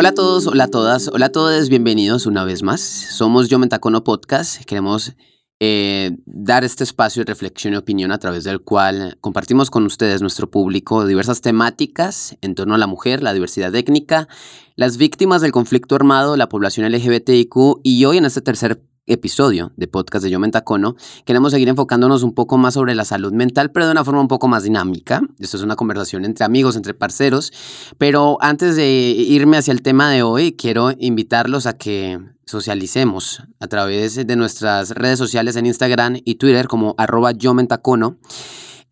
[0.00, 2.80] Hola a todos, hola a todas, hola a todos, bienvenidos una vez más.
[2.80, 4.64] Somos Yo Mentacono Podcast.
[4.64, 5.12] Queremos
[5.60, 10.22] eh, dar este espacio de reflexión y opinión a través del cual compartimos con ustedes,
[10.22, 14.26] nuestro público, diversas temáticas en torno a la mujer, la diversidad étnica,
[14.74, 18.82] las víctimas del conflicto armado, la población LGBTIQ y hoy en este tercer
[19.12, 23.32] episodio de podcast de Yo Mentacono, queremos seguir enfocándonos un poco más sobre la salud
[23.32, 25.20] mental, pero de una forma un poco más dinámica.
[25.38, 27.52] Esto es una conversación entre amigos, entre parceros.
[27.98, 33.66] Pero antes de irme hacia el tema de hoy, quiero invitarlos a que socialicemos a
[33.68, 38.18] través de nuestras redes sociales en Instagram y Twitter como arroba yo mentacono.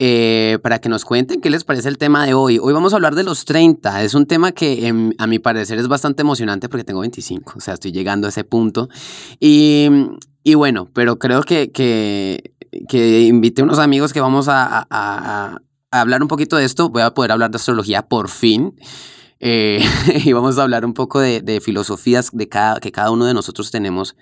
[0.01, 2.61] Eh, para que nos cuenten qué les parece el tema de hoy.
[2.63, 4.05] Hoy vamos a hablar de los 30.
[4.05, 7.61] Es un tema que em, a mi parecer es bastante emocionante porque tengo 25, o
[7.61, 8.89] sea, estoy llegando a ese punto.
[9.41, 9.89] Y,
[10.45, 12.55] y bueno, pero creo que, que,
[12.89, 15.59] que invité a unos amigos que vamos a, a,
[15.91, 16.91] hablar un poquito de esto.
[16.91, 18.77] Voy a poder hablar de astrología por fin.
[19.41, 19.85] Eh,
[20.25, 23.35] y vamos a hablar un poco de, de, filosofías de cada, que cada uno de
[23.35, 24.15] nosotros tenemos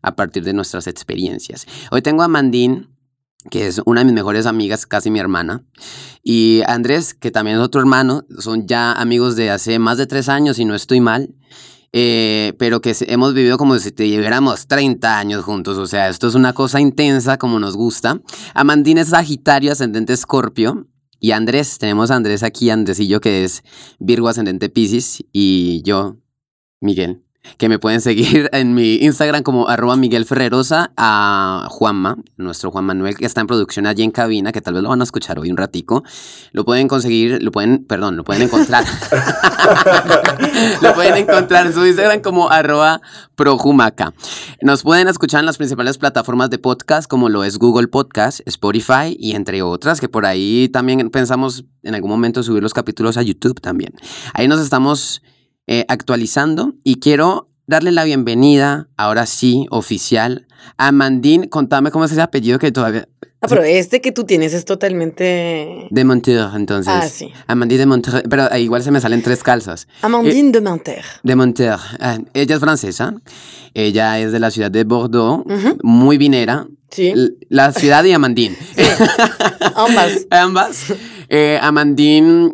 [0.00, 1.66] a partir de nuestras experiencias.
[1.90, 2.93] Hoy tengo a Mandín,
[3.50, 5.64] que es una de mis mejores amigas, casi mi hermana,
[6.22, 10.28] y Andrés, que también es otro hermano, son ya amigos de hace más de tres
[10.28, 11.34] años, y no estoy mal,
[11.92, 16.26] eh, pero que hemos vivido como si te lleváramos 30 años juntos, o sea, esto
[16.26, 18.20] es una cosa intensa como nos gusta.
[18.54, 20.88] Amandine es Sagitario, ascendente Escorpio,
[21.20, 23.62] y Andrés, tenemos a Andrés aquí, Andresillo, que es
[23.98, 26.18] Virgo, ascendente Pisces, y yo,
[26.80, 27.22] Miguel,
[27.58, 32.84] que me pueden seguir en mi Instagram como arroba Miguel Ferrerosa, a Juanma, nuestro Juan
[32.84, 35.38] Manuel, que está en producción allí en cabina, que tal vez lo van a escuchar
[35.38, 36.04] hoy un ratico.
[36.52, 38.84] Lo pueden conseguir, lo pueden, perdón, lo pueden encontrar.
[40.82, 43.00] lo pueden encontrar en su Instagram como arroba
[43.34, 44.14] projumaca.
[44.62, 49.16] Nos pueden escuchar en las principales plataformas de podcast, como lo es Google Podcast, Spotify
[49.18, 53.22] y entre otras, que por ahí también pensamos en algún momento subir los capítulos a
[53.22, 53.92] YouTube también.
[54.32, 55.22] Ahí nos estamos
[55.66, 61.48] eh, actualizando y quiero darle la bienvenida, ahora sí, oficial, a Mandín.
[61.48, 63.08] Contame cómo es ese apellido que todavía...
[63.40, 65.86] Ah, pero este que tú tienes es totalmente...
[65.90, 66.94] De Monteur, entonces.
[66.94, 67.30] Ah, sí.
[67.46, 69.86] Amandine de Monteur, pero igual se me salen tres calzas.
[70.00, 71.04] Amandine eh, de Monteur.
[71.22, 71.78] De Monteur.
[72.00, 73.14] Ah, ella es francesa.
[73.74, 75.78] Ella es de la ciudad de Bordeaux, uh -huh.
[75.82, 76.66] muy vinera.
[76.90, 77.12] Sí.
[77.50, 78.56] La ciudad de Amandine.
[78.76, 78.82] Sí.
[79.74, 80.26] Ambas.
[80.30, 80.94] Ambas.
[81.28, 82.52] Eh, Amandine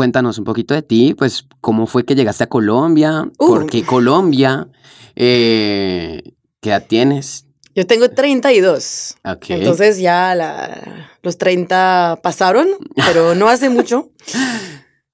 [0.00, 3.46] cuéntanos un poquito de ti, pues cómo fue que llegaste a Colombia, uh.
[3.46, 4.66] por qué Colombia,
[5.14, 6.22] eh,
[6.62, 7.44] qué edad tienes.
[7.74, 9.16] Yo tengo 32.
[9.22, 9.58] Okay.
[9.58, 12.66] Entonces ya la, los 30 pasaron,
[12.96, 14.08] pero no hace mucho.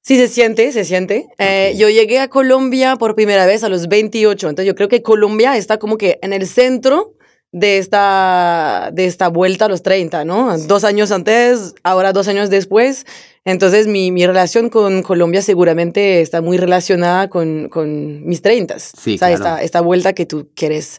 [0.03, 1.27] Sí, se siente, se siente.
[1.33, 1.47] Okay.
[1.49, 5.03] Eh, yo llegué a Colombia por primera vez a los 28, entonces yo creo que
[5.03, 7.17] Colombia está como que en el centro
[7.51, 10.57] de esta, de esta vuelta a los 30, ¿no?
[10.59, 13.05] Dos años antes, ahora dos años después.
[13.47, 18.79] Entonces, mi, mi relación con Colombia seguramente está muy relacionada con, con mis 30.
[18.81, 19.35] Sí, o sea, claro.
[19.35, 20.99] esta, esta vuelta que tú quieres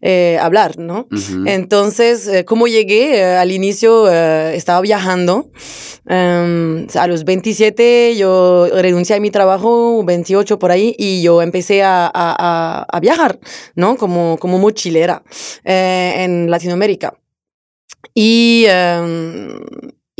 [0.00, 1.08] eh, hablar, ¿no?
[1.10, 1.50] Uh -huh.
[1.50, 3.18] Entonces, eh, ¿cómo llegué?
[3.18, 5.50] Eh, al inicio estaba viajando.
[6.06, 11.82] Um, a los 27 yo renuncié a mi trabajo, 28 por ahí, y yo empecé
[11.82, 13.40] a, a, a viajar,
[13.74, 13.96] ¿no?
[13.96, 15.22] Como, como mochilera
[15.64, 17.14] en Latinoamérica.
[18.14, 18.66] Y...
[18.68, 19.58] Um,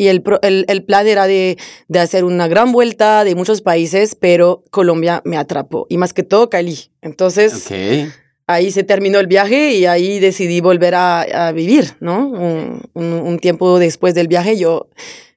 [0.01, 4.15] y el, el, el, plan era de, de, hacer una gran vuelta de muchos países,
[4.15, 6.91] pero Colombia me atrapó, y más que todo Cali.
[7.03, 8.09] Entonces, okay.
[8.47, 12.27] ahí se terminó el viaje y ahí decidí volver a, a vivir, ¿no?
[12.29, 14.89] Un, un, un, tiempo después del viaje yo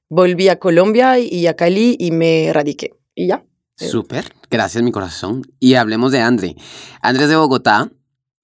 [0.08, 2.92] volví a Colombia y a Cali y me radiqué.
[3.16, 3.44] Y ya.
[3.76, 5.42] Súper, gracias mi corazón.
[5.60, 6.56] Y hablemos de André.
[7.02, 7.92] Andrés de Bogotá,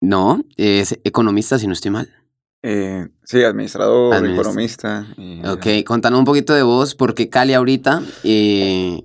[0.01, 2.18] no, es economista si no estoy mal.
[2.61, 5.07] Eh, sí, administrador, Administ economista.
[5.17, 8.01] Y, ok, contanos un poquito de vos, ¿por qué Cali ahorita?
[8.23, 9.01] Eh,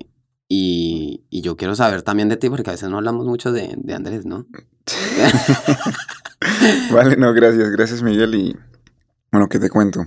[0.47, 3.73] y, y, yo quiero saber también de ti, porque a veces no hablamos mucho de,
[3.77, 4.45] de Andrés, ¿no?
[6.91, 8.35] vale, no, gracias, gracias Miguel.
[8.35, 8.55] Y
[9.31, 10.05] bueno, ¿qué te cuento?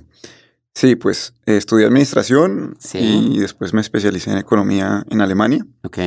[0.75, 3.31] Sí, pues estudié administración sí.
[3.33, 5.67] y después me especialicé en economía en Alemania.
[5.83, 5.99] Ok.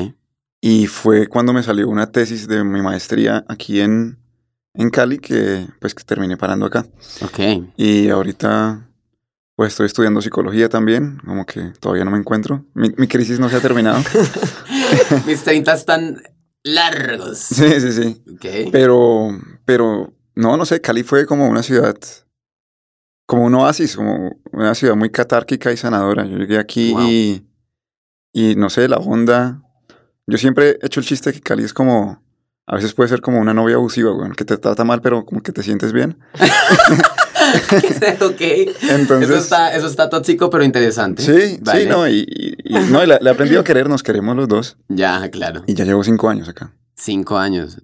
[0.62, 4.21] Y fue cuando me salió una tesis de mi maestría aquí en,
[4.74, 6.86] en Cali que pues que terminé parando acá.
[7.24, 7.40] Ok.
[7.78, 8.88] Y ahorita
[9.56, 12.66] pues estoy estudiando psicología también, como que todavía no me encuentro.
[12.74, 14.02] Mi, mi crisis no se ha terminado.
[15.28, 16.22] Mis 30 están
[16.64, 17.38] largos.
[17.52, 18.24] Sí, sí, sí.
[18.34, 18.72] Ok.
[18.72, 19.30] Pero,
[19.66, 21.96] pero, no, no sé, Cali fue como una ciudad,
[23.26, 26.26] como un oasis, como una ciudad muy catárquica y sanadora.
[26.26, 27.08] Yo llegué aquí wow.
[27.08, 27.46] y,
[28.34, 29.62] y no sé, la onda.
[30.28, 32.24] Yo siempre he hecho el chiste que Cali es como
[32.72, 35.44] a veces puede ser como una novia abusiva, güey, que te trata mal, pero como
[35.44, 36.18] que te sientes bien.
[38.22, 38.42] ok.
[38.90, 41.22] Entonces, eso, está, eso está tóxico, pero interesante.
[41.22, 42.56] Sí, sí, no, y,
[42.90, 44.78] no, le, he aprendido a querer, nos queremos los dos.
[44.88, 45.64] Ya, claro.
[45.68, 46.74] Y ya llevo cinco años acá.
[46.96, 47.82] Cinco años.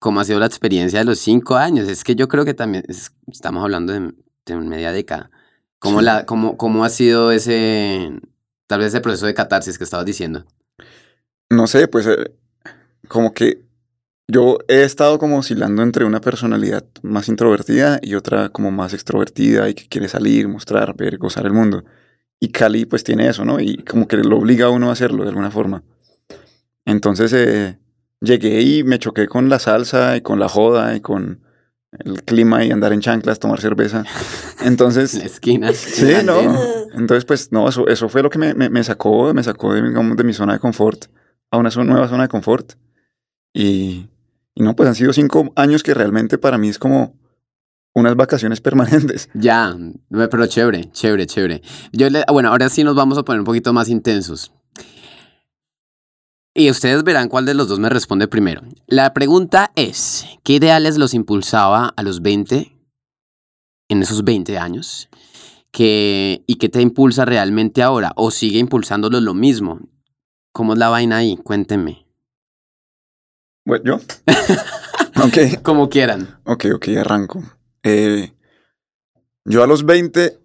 [0.00, 1.88] ¿Cómo ha sido la experiencia de los cinco años?
[1.88, 2.82] Es que yo creo que también
[3.28, 4.12] estamos hablando de,
[4.46, 5.30] de, media década.
[5.78, 8.18] ¿Cómo, la, cómo, ¿Cómo ha sido ese,
[8.66, 10.44] tal vez ese proceso de catarsis que estabas diciendo?
[11.48, 12.32] No sé, pues eh,
[13.10, 13.64] como que
[14.28, 19.68] yo he estado como oscilando entre una personalidad más introvertida y otra como más extrovertida
[19.68, 21.84] y que quiere salir, mostrar, ver, gozar el mundo.
[22.38, 23.58] Y Cali pues tiene eso, ¿no?
[23.58, 25.82] Y como que lo obliga a uno a hacerlo de alguna forma.
[26.84, 27.80] Entonces eh,
[28.20, 31.42] llegué y me choqué con la salsa y con la joda y con
[31.90, 34.04] el clima y andar en chanclas, tomar cerveza.
[34.60, 35.14] Entonces...
[35.18, 35.72] la esquina.
[35.72, 36.40] Sí, no.
[36.94, 40.24] Entonces pues no, eso, eso fue lo que me, me, sacó, me sacó de, de
[40.24, 41.06] mi zona de confort
[41.50, 42.74] a una nueva zona de confort.
[43.52, 44.08] Y,
[44.56, 47.14] no, pues han sido cinco años que realmente para mí es como
[47.94, 49.28] unas vacaciones permanentes.
[49.34, 49.76] Ya,
[50.10, 51.62] pero chévere, chévere, chévere.
[51.92, 54.52] Yo le, bueno, ahora sí nos vamos a poner un poquito más intensos.
[56.52, 58.62] Y ustedes verán cuál de los dos me responde primero.
[58.88, 62.76] La pregunta es, ¿qué ideales los impulsaba a los 20,
[63.88, 65.08] en esos 20 años?
[65.70, 68.12] ¿Qué, ¿Y qué te impulsa realmente ahora?
[68.16, 69.78] ¿O sigue impulsándolo lo mismo?
[70.52, 71.36] ¿Cómo es la vaina ahí?
[71.36, 72.09] Cuéntenme.
[73.64, 73.94] Bueno, ¿Yo?
[75.24, 75.62] ok.
[75.62, 76.40] Como quieran.
[76.44, 77.42] Ok, ok, arranco.
[77.82, 78.32] Eh,
[79.44, 80.38] yo a los 20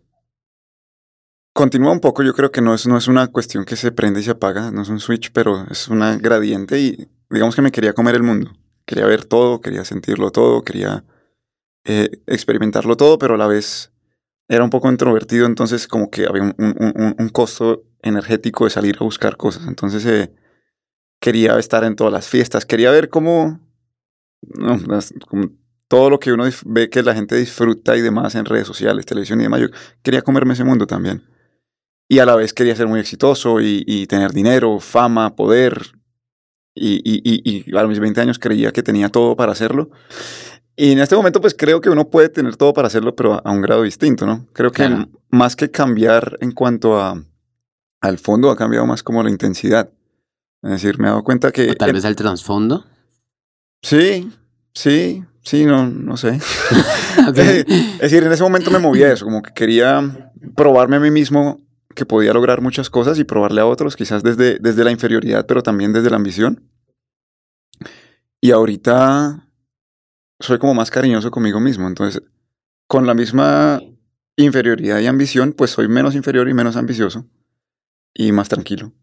[1.54, 4.20] continúa un poco, yo creo que no es, no es una cuestión que se prende
[4.20, 7.72] y se apaga, no es un switch, pero es una gradiente y digamos que me
[7.72, 8.52] quería comer el mundo.
[8.86, 11.06] Quería ver todo, quería sentirlo todo, quería
[11.86, 13.92] eh, experimentarlo todo, pero a la vez
[14.48, 18.98] era un poco introvertido, entonces como que había un, un, un costo energético de salir
[19.00, 19.66] a buscar cosas.
[19.68, 20.32] Entonces eh,
[21.20, 23.60] quería estar en todas las fiestas, quería ver cómo,
[25.88, 29.40] todo lo que uno ve que la gente disfruta y demás en redes sociales, televisión
[29.40, 29.62] y demás.
[29.62, 29.68] Yo
[30.02, 31.24] quería comerme ese mundo también.
[32.08, 35.94] Y a la vez quería ser muy exitoso y, tener dinero, fama, poder.
[36.76, 39.90] Y, y, a mis 20 años creía que tenía todo para hacerlo.
[40.76, 43.52] Y en este momento, pues creo que uno puede tener todo para hacerlo, pero a
[43.52, 44.46] un grado distinto, ¿no?
[44.54, 47.24] Creo que más que cambiar en cuanto a,
[48.02, 49.90] al fondo, ha cambiado más como la intensidad.
[50.66, 51.76] Es decir, me he dado cuenta que...
[51.76, 52.86] tal vez al trasfondo.
[53.84, 54.32] Sí,
[54.74, 56.40] sí, sí, no, no sé.
[57.28, 61.62] es decir, en ese momento me movía eso, como que quería probarme a mí mismo
[61.94, 65.62] que podía lograr muchas cosas y probarle a otros, quizás desde, desde la inferioridad, pero
[65.62, 66.68] también desde la ambición.
[68.42, 69.48] Y ahorita
[70.40, 72.24] soy como más cariñoso conmigo mismo, entonces
[72.88, 73.82] con la misma
[74.36, 77.28] inferioridad y ambición, pues soy menos inferior y menos ambicioso
[78.16, 78.94] y más tranquilo.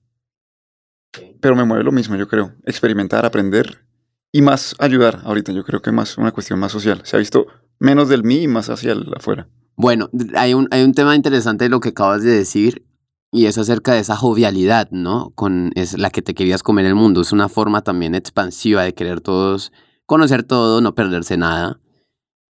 [1.42, 2.52] Pero me mueve lo mismo, yo creo.
[2.64, 3.84] Experimentar, aprender
[4.30, 5.50] y más ayudar ahorita.
[5.50, 7.00] Yo creo que más una cuestión más social.
[7.02, 7.48] Se ha visto
[7.80, 9.48] menos del mí y más hacia el afuera.
[9.74, 12.86] Bueno, hay un, hay un tema interesante de lo que acabas de decir
[13.32, 15.32] y es acerca de esa jovialidad, ¿no?
[15.34, 17.20] Con es la que te querías comer el mundo.
[17.20, 19.72] Es una forma también expansiva de querer todos,
[20.06, 21.80] conocer todo, no perderse nada.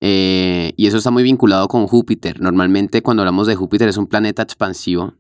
[0.02, 2.42] Eh, y eso está muy vinculado con Júpiter.
[2.42, 5.14] Normalmente cuando hablamos de Júpiter es un planeta expansivo,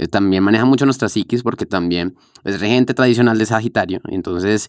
[0.00, 4.00] eh, también maneja mucho nuestra psiquis porque también es regente tradicional de Sagitario.
[4.08, 4.68] Entonces,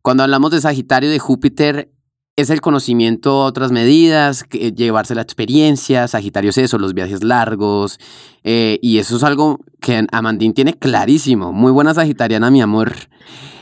[0.00, 1.92] cuando hablamos de Sagitario, de Júpiter,
[2.36, 7.98] es el conocimiento otras medidas, llevarse la experiencia, Sagitario es eso, los viajes largos,
[8.42, 11.52] eh, y eso es algo que Amandín tiene clarísimo.
[11.52, 12.94] Muy buena Sagitariana, mi amor.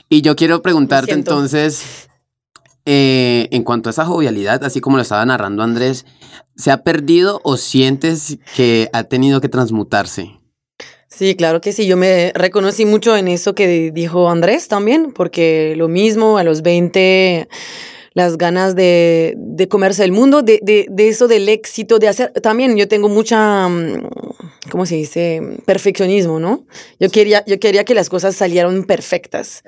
[0.09, 2.09] Y yo quiero preguntarte entonces,
[2.85, 6.07] eh, en cuanto a esa jovialidad, así como lo estaba narrando Andrés,
[6.55, 10.42] ¿se ha perdido o sientes que ha tenido que transmutarse?
[11.15, 11.87] Sí, claro que sí.
[11.87, 16.63] Yo me reconocí mucho en eso que dijo Andrés también, porque lo mismo a los
[16.63, 17.49] 20
[18.15, 22.31] las ganas de, de comerse el mundo, de, de, de, eso del éxito, de hacer,
[22.43, 24.09] también yo tengo mucha, mm,
[24.71, 25.41] ¿cómo se dice?
[25.65, 26.67] Perfeccionismo, ¿no?
[27.01, 29.63] Yo quería, yo quería que las cosas salieran perfectas.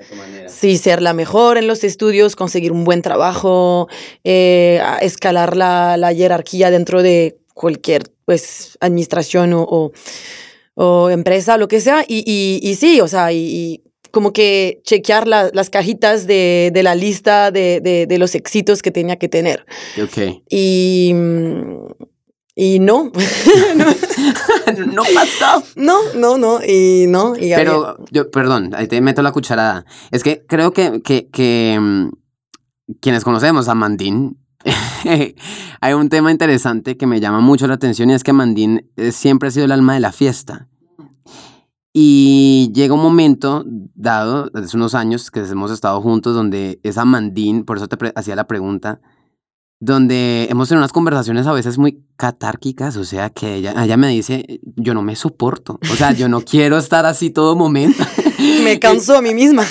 [0.47, 3.87] Sí, ser la mejor en los estudios, conseguir un buen trabajo,
[4.23, 9.91] eh, escalar la, la, jerarquía dentro de cualquier, pues, administración o, o
[10.75, 15.27] o empresa, lo que sea, y, y, y sí, o sea, y, como que chequear
[15.27, 19.65] las cajitas de, de la lista de, de, de, los éxitos que tenía que tener.
[20.01, 20.41] Ok.
[20.49, 21.13] Y,
[22.55, 23.11] y no.
[24.93, 25.63] no pasó.
[25.75, 27.35] No, no, no, y no.
[27.35, 29.85] Y Pero, yo, perdón, ahí te meto la cucharada.
[30.11, 32.09] Es que creo que, que, que mm,
[33.01, 34.37] quienes conocemos a Mandín,
[35.81, 39.11] hay un tema interesante que me llama mucho la atención y es que Mandín eh,
[39.11, 40.67] siempre ha sido el alma de la fiesta.
[41.93, 47.63] Y llega un momento dado, hace unos años que hemos estado juntos, donde esa Mandín,
[47.63, 48.99] por eso te hacía la pregunta,
[49.79, 54.09] donde hemos tenido unas conversaciones a veces muy catárquicas, o sea, que ella, ella me
[54.09, 58.03] dice, yo no me soporto, o sea, yo no quiero estar así todo momento.
[58.63, 59.63] me canso a mí misma.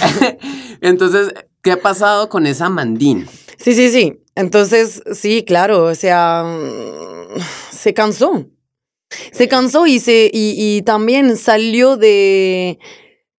[0.80, 3.26] Entonces, ¿qué ha pasado con esa mandín?
[3.58, 4.23] Sí, sí, sí.
[4.36, 6.44] Entonces, sí, claro, o sea,
[7.70, 8.46] se cansó.
[9.32, 12.78] Se cansó y, se, y, y también salió de,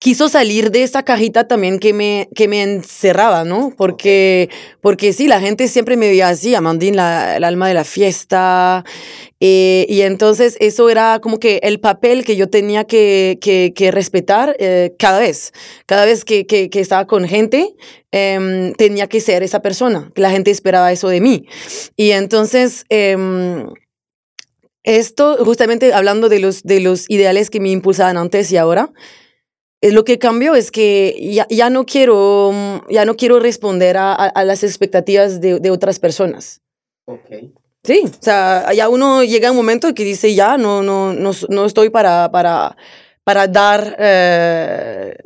[0.04, 3.73] quiso salir de esa cajita también que me, que me encerraba, ¿no?
[3.75, 4.50] Porque,
[4.82, 8.84] porque sí, la gente siempre me veía así, Amandine, la, el alma de la fiesta.
[9.40, 13.90] Eh, y entonces eso era como que el papel que yo tenía que, que, que
[13.90, 15.52] respetar eh, cada vez.
[15.87, 17.75] Cada vez que, que, que estaba con gente,
[18.12, 20.12] eh, tenía que ser esa persona.
[20.16, 21.46] La gente esperaba eso de mí.
[21.96, 22.84] Y entonces...
[22.90, 23.68] Em,
[24.87, 28.92] esto, justamente hablando de los, de los ideales que me impulsaban antes y ahora,
[29.92, 32.52] lo que cambió es que ya, ya, no, quiero,
[32.90, 36.62] ya no quiero responder a, a, a las expectativas de, de, otras personas.
[37.06, 37.52] Okay.
[37.82, 41.32] Sí, o sea, ya uno llega a un momento que dice, ya, no, no, no,
[41.50, 42.76] no estoy para, para,
[43.24, 45.16] para dar eh,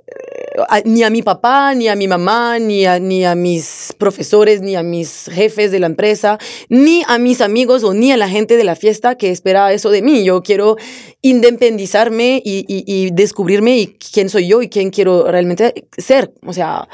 [0.84, 4.76] ni a mi papá, ni a mi mamá, ni a, ni a mis profesores, ni
[4.76, 6.38] a mis jefes de la empresa,
[6.68, 9.90] ni a mis amigos o ni a la gente de la fiesta que espera eso
[9.90, 10.24] de mí.
[10.24, 10.76] Yo quiero
[11.22, 16.32] independizarme y, y, y descubrirme y quién soy yo y quién quiero realmente ser.
[16.46, 16.88] O sea,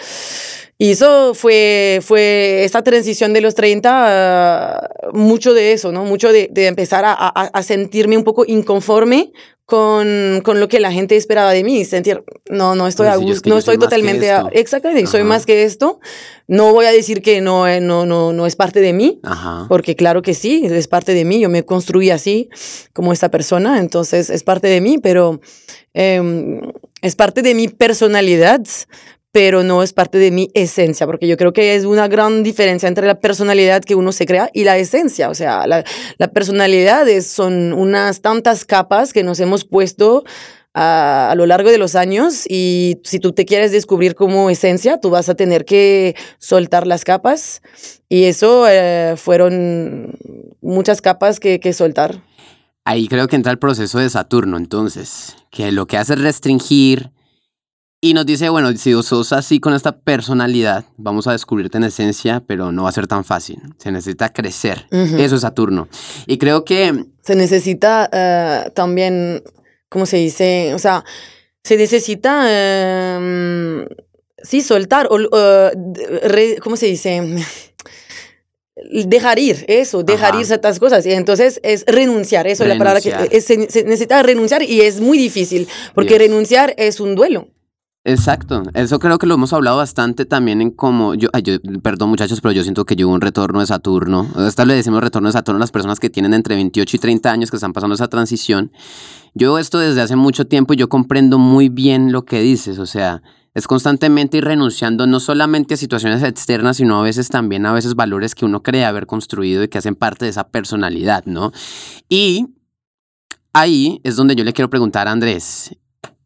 [0.77, 6.05] y eso fue, fue esta transición de los 30, uh, mucho de eso, ¿no?
[6.05, 9.33] Mucho de, de empezar a, a, a, sentirme un poco inconforme
[9.67, 13.33] con, con lo que la gente esperaba de mí, sentir, no, no estoy, a gusto,
[13.33, 15.13] es que no estoy totalmente, a, exactamente, Ajá.
[15.13, 16.01] soy más que esto,
[16.47, 19.65] no voy a decir que no, eh, no, no, no es parte de mí, Ajá.
[19.69, 22.51] porque claro que sí, es parte de mí, yo me construí así
[22.93, 25.41] como esta persona, entonces es parte de mí, pero
[25.95, 26.61] eh,
[27.01, 28.61] es parte de mi personalidad,
[29.35, 32.89] pero no es parte de mi esencia, porque yo creo que es una gran diferencia
[32.89, 35.29] entre la personalidad que uno se crea y la esencia.
[35.29, 35.83] O sea, la,
[36.19, 40.23] la personalidad es, son unas tantas capas que nos hemos puesto
[40.73, 45.01] a, a, lo largo de los años y si tú te quieres descubrir como esencia,
[45.01, 47.61] tú vas a tener que soltar las capas
[48.09, 50.17] y eso eh, fueron
[50.61, 52.23] muchas capas que, que soltar.
[52.85, 57.11] Ahí creo que entra el proceso de Saturno, entonces, que lo que hace es restringir,
[58.05, 62.43] y nos dice, bueno, si sos así con esta personalidad, vamos a descubrirte en esencia,
[62.47, 63.63] pero no va a ser tan fácil.
[63.79, 64.85] Se necesita crecer.
[64.91, 65.21] Uh -huh.
[65.21, 65.89] Eso es Saturno.
[66.27, 67.07] Y creo que...
[67.23, 69.43] Se necesita uh, también,
[69.89, 70.75] ¿cómo se dice?
[70.75, 71.03] O sea,
[71.63, 73.87] se necesita, uh,
[74.43, 75.17] sí, soltar, o,
[76.25, 77.23] re, ¿cómo se dice?
[79.07, 80.41] dejar ir, eso, dejar Ajá.
[80.41, 81.07] ir ciertas cosas.
[81.07, 82.69] Y entonces es renunciar, eso renunciar.
[82.69, 86.75] es la palabra que es, se, se, necesita renunciar y es muy difícil, porque renunciar
[86.77, 87.49] es un duelo.
[88.07, 91.31] Exacto, eso creo que lo hemos hablado bastante también en como, yo,
[91.83, 95.31] perdón muchachos, pero yo siento que yo un retorno de Saturno, esta le decimos retorno
[95.31, 97.95] de Saturno a las personas que tienen entre 28 y 30 años que están pasando
[97.95, 98.73] esa transición.
[99.33, 102.85] Yo esto desde hace mucho tiempo y yo comprendo muy bien lo que dices, o
[102.85, 103.23] sea,
[103.55, 107.95] es constantemente ir renunciando no solamente a situaciones externas, sino a veces también a veces
[107.95, 111.53] valores que uno cree haber construido y que hacen parte de esa personalidad, ¿no?
[112.11, 112.49] Y
[113.55, 115.75] ahí es donde yo le quiero preguntar a Andrés,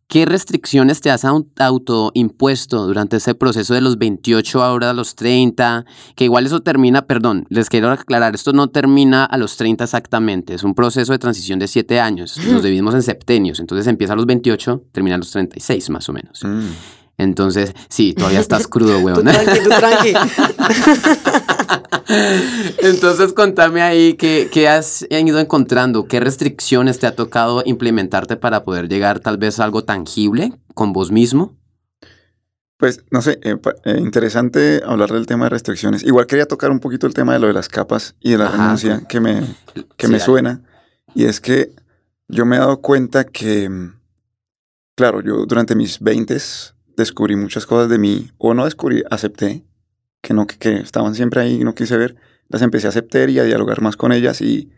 [0.09, 5.85] ¿Qué restricciones te has autoimpuesto durante ese proceso de los 28 ahora a los 30?
[6.17, 10.55] Que igual eso termina, perdón, les quiero aclarar, esto no termina a los 30 exactamente,
[10.55, 14.17] es un proceso de transición de 7 años, nos dividimos en septenios, entonces empieza a
[14.17, 16.43] los 28, termina a los 36 más o menos.
[16.43, 16.69] Mm.
[17.19, 19.17] Entonces, sí, todavía estás crudo, weón.
[19.17, 20.13] tú tranqui, tú tranqui.
[22.79, 28.63] Entonces, contame ahí qué, qué, has ido encontrando, qué restricciones te ha tocado implementarte para
[28.65, 31.59] poder llegar tal vez a algo tangible con vos mismo.
[32.79, 36.05] Pues, no sé, eh, eh, interesante hablar del tema de restricciones.
[36.05, 38.47] Igual quería tocar un poquito el tema de lo de las capas y de la
[38.47, 39.43] Ajá, renuncia que me,
[39.97, 40.63] que sí, me suena.
[41.13, 41.73] Y es que
[42.29, 43.69] yo me he dado cuenta que,
[44.95, 46.39] claro, yo durante mis 20
[47.02, 49.64] descubrí muchas cosas de mí, o no descubrí, acepté,
[50.21, 52.17] que, no, que, que estaban siempre ahí y no quise ver,
[52.49, 54.71] las empecé a aceptar y a dialogar más con ellas y,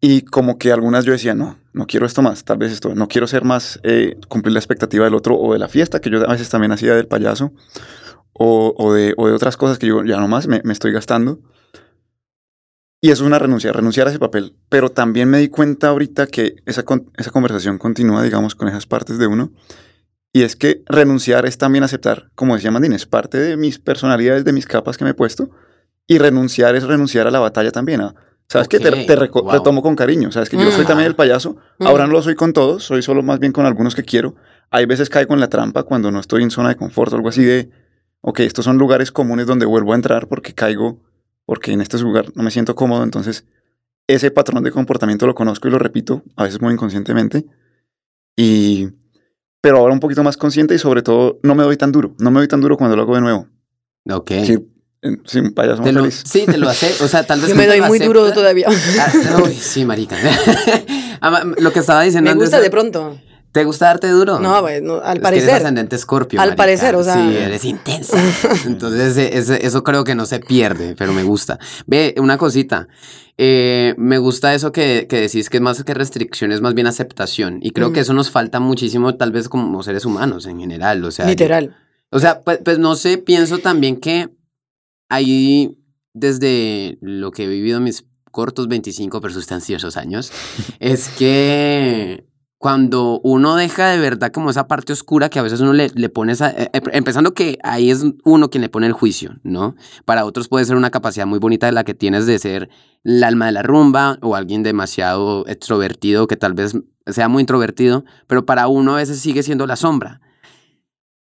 [0.00, 3.08] y como que algunas yo decía, no, no quiero esto más, tal vez esto, no
[3.08, 6.18] quiero ser más, eh, cumplir la expectativa del otro o de la fiesta, que yo
[6.28, 7.52] a veces también hacía del payaso,
[8.32, 11.40] o, o, de, o de, otras cosas que yo ya nomás me, me estoy gastando.
[13.00, 14.56] Y eso es una renuncia, renunciar a ese papel.
[14.68, 16.84] Pero también me di cuenta ahorita que esa,
[17.16, 19.52] esa conversación continúa, digamos, con esas partes de uno.
[20.32, 24.44] Y es que renunciar es también aceptar, como decía Mandín, es parte de mis personalidades,
[24.44, 25.50] de mis capas que me he puesto.
[26.06, 28.00] Y renunciar es renunciar a la batalla también.
[28.00, 28.14] ¿ah?
[28.48, 28.78] ¿Sabes okay.
[28.78, 29.50] que te, te, wow.
[29.50, 30.32] te, tomo con cariño?
[30.32, 31.56] ¿Sabes que yo soy también el payaso?
[31.80, 34.36] Ahora no lo soy con todos, soy solo más bien con algunos que quiero.
[34.70, 37.28] Hay veces caigo en la trampa cuando no estoy en zona de confort o algo
[37.28, 37.70] así de,
[38.20, 41.00] ok, estos son lugares comunes donde vuelvo a entrar porque caigo
[41.48, 43.46] porque en este lugar no me siento cómodo, entonces
[44.06, 47.46] ese patrón de comportamiento lo conozco y lo repito, a veces muy inconscientemente,
[48.36, 48.90] y,
[49.60, 52.30] pero ahora un poquito más consciente y sobre todo no me doy tan duro, no
[52.30, 53.46] me doy tan duro cuando lo hago de nuevo.
[54.10, 54.30] Ok.
[54.44, 54.58] Sí,
[55.26, 56.22] sí un payaso Te lo- feliz.
[56.26, 58.66] sí, te lo hace, o sea, tal vez Yo no me doy muy duro todavía.
[58.68, 60.16] Ah, sí, marica.
[61.58, 63.18] Lo que estaba diciendo Me antes gusta de pronto.
[63.52, 64.38] ¿Te gusta darte duro?
[64.38, 65.50] No, pues, no, al Es que eres parecer.
[65.54, 66.40] ascendente escorpio.
[66.40, 66.56] Al marica.
[66.62, 68.16] parecer, o sea- Sí, eres intensa.
[68.66, 69.16] Entonces,
[69.50, 71.58] eso creo que no se pierde, pero me gusta.
[71.86, 72.88] Ve, una cosita.
[73.40, 76.88] eh, me gusta eso que, que decís que es más que restricción, es más bien
[76.88, 77.60] aceptación.
[77.62, 77.92] Y creo Mm.
[77.92, 81.04] que eso nos falta muchísimo, tal vez como seres humanos en general.
[81.04, 81.76] O sea, yo- Literal.
[82.10, 84.28] o sea, pues, pues no sé, pienso también que
[85.08, 85.78] ahí,
[86.14, 90.32] desde lo que he vivido mis cortos 25 pero sustanciosos años,
[90.80, 92.26] es que
[92.58, 96.08] cuando uno deja de verdad como esa parte oscura que a veces uno le, le
[96.08, 96.50] pone esa...
[96.50, 99.76] eh, eh, empezando que ahí es uno quien le pone el juicio, ¿no?
[100.04, 102.68] Para otros puede ser una capacidad muy bonita de la que tienes de ser
[103.04, 108.04] el alma de la rumba o alguien demasiado extrovertido que tal vez sea muy introvertido,
[108.26, 110.20] pero para uno a veces sigue siendo la sombra.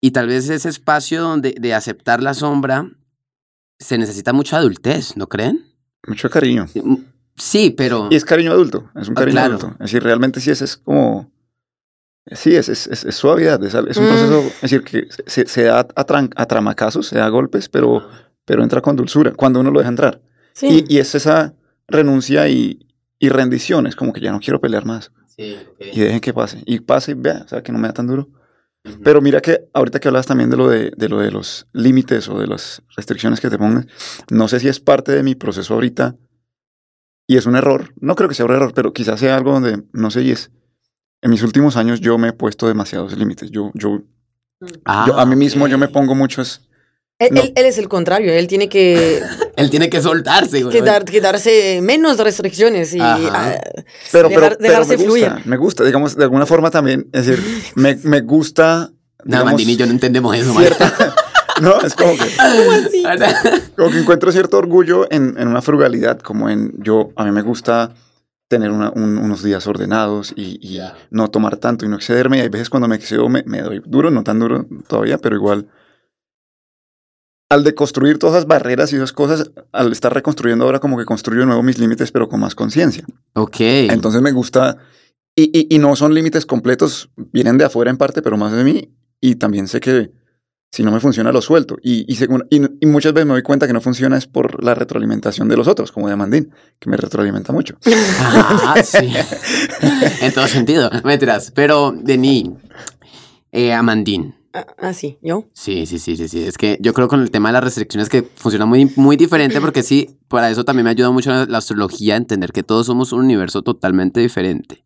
[0.01, 2.89] Y tal vez ese espacio donde de aceptar la sombra
[3.77, 5.65] se necesita mucha adultez, ¿no creen?
[6.07, 6.67] Mucho cariño.
[6.67, 6.81] Sí,
[7.77, 8.07] pero...
[8.11, 9.55] Y es cariño adulto, es un Ah, cariño claro.
[9.55, 9.71] adulto.
[9.75, 11.31] Es decir, realmente sí es, es como...
[12.33, 14.07] Sí, es, es, suavidad, es, es un Mm.
[14.07, 17.67] proceso, es decir, que se, se da a, tran- a tramacazos, se da a golpes,
[17.67, 18.07] pero,
[18.45, 20.21] pero entra con dulzura, cuando uno lo deja entrar.
[20.53, 20.85] Sí.
[20.87, 21.55] Y, y es esa
[21.87, 22.85] renuncia y,
[23.17, 25.11] y rendición, es como que ya no quiero pelear más.
[25.35, 26.61] Sí, Y dejen que pase.
[26.65, 28.29] Y pase y vea, o sea, que no me da tan duro.
[29.03, 32.27] Pero mira que ahorita que hablabas también de lo de, de lo de los límites
[32.29, 33.85] o de las restricciones que te pongas,
[34.29, 36.15] no sé si es parte de mi proceso ahorita
[37.33, 37.93] y es un error.
[37.99, 40.51] No creo que sea un error, pero quizás sea algo donde, no sé, y es,
[41.21, 43.51] en mis últimos años yo me he puesto demasiados límites.
[43.51, 44.01] Yo, yo,
[44.85, 46.67] Ah, yo a mí mismo yo me pongo muchos...
[47.17, 47.41] Él, no.
[47.41, 49.21] él- él es el contrario, él tiene que,
[49.55, 50.75] Él tiene que soltarse, güey.
[50.75, 53.59] que, dar- que darse menos restricciones y ah,
[54.11, 55.29] Pero, pero, dejar- pero dejarse me fluir.
[55.29, 57.43] gusta, me gusta, digamos, de alguna forma también, es decir,
[57.75, 58.91] me, me gusta...
[59.23, 61.15] No, Mandini y yo no entendemos eso, cierta-
[61.65, 62.25] No, es como que...
[62.37, 63.03] ¿Cómo así?
[63.77, 67.41] Como que encuentro cierto orgullo en, en una frugalidad, como en yo, a mí me
[67.41, 67.93] gusta
[68.47, 72.37] tener una- un- unos días ordenados y, no tomar tanto y no excederme.
[72.37, 75.35] Y hay veces cuando me excedo me, me doy duro, no tan duro todavía, pero
[75.35, 75.67] igual.
[77.49, 81.41] Al deconstruir todas esas barreras y esas cosas, al estar reconstruyendo ahora como que construyo
[81.41, 83.05] de nuevo mis límites, pero con más conciencia.
[83.33, 83.57] ok.
[83.59, 84.77] Entonces me gusta,
[85.35, 88.63] y, y, y no son límites completos, vienen de afuera en parte, pero más de
[88.63, 90.11] mí, y también sé que
[90.71, 91.77] si no me funciona lo suelto.
[91.83, 94.63] Y, y, según- y, y muchas veces me doy cuenta que no funciona es por
[94.63, 97.77] la retroalimentación de los otros, como de Amandín, que me retroalimenta mucho.
[98.19, 99.11] Ah, sí.
[100.21, 100.89] en todo sentido.
[101.03, 101.51] Mentiras.
[101.53, 102.49] Pero, Denis,
[103.51, 104.35] eh, Amandín.
[104.53, 105.45] Ah, ah, sí, yo.
[105.53, 106.43] Sí, sí, sí, sí, sí.
[106.43, 109.59] Es que yo creo con el tema de las restricciones que funciona muy, muy diferente
[109.61, 112.85] porque sí, para eso también me ayuda mucho la, la astrología a entender que todos
[112.85, 114.83] somos un universo totalmente diferente.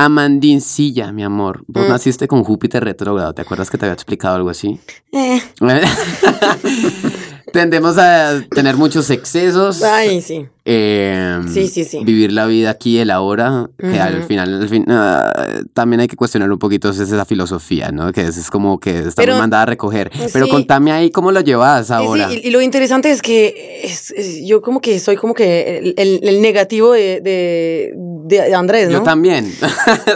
[0.00, 1.64] Amandincilla, mi amor.
[1.66, 1.90] Vos Mm.
[1.90, 3.34] naciste con Júpiter retrógrado.
[3.34, 4.78] ¿Te acuerdas que te había explicado algo así?
[5.12, 5.42] Eh,
[7.52, 9.82] Tendemos a tener muchos excesos.
[9.82, 10.46] ay, sí.
[10.64, 12.00] eh, Sí, sí, sí.
[12.04, 15.32] Vivir la vida aquí y el ahora, que al final, al fin, ah,
[15.74, 18.12] también hay que cuestionar un poquito esa esa filosofía, ¿no?
[18.12, 20.10] Que es, es como que estamos Pero- mandada a recoger.
[20.32, 20.50] Pero sí.
[20.50, 22.28] contame ahí cómo lo llevas ahora.
[22.28, 25.78] sí, y, y lo interesante es que es- es- yo como que soy como que
[25.78, 27.92] el, el- el negativo de, de,
[28.26, 28.98] de Andrés, ¿no?
[28.98, 29.46] Yo también.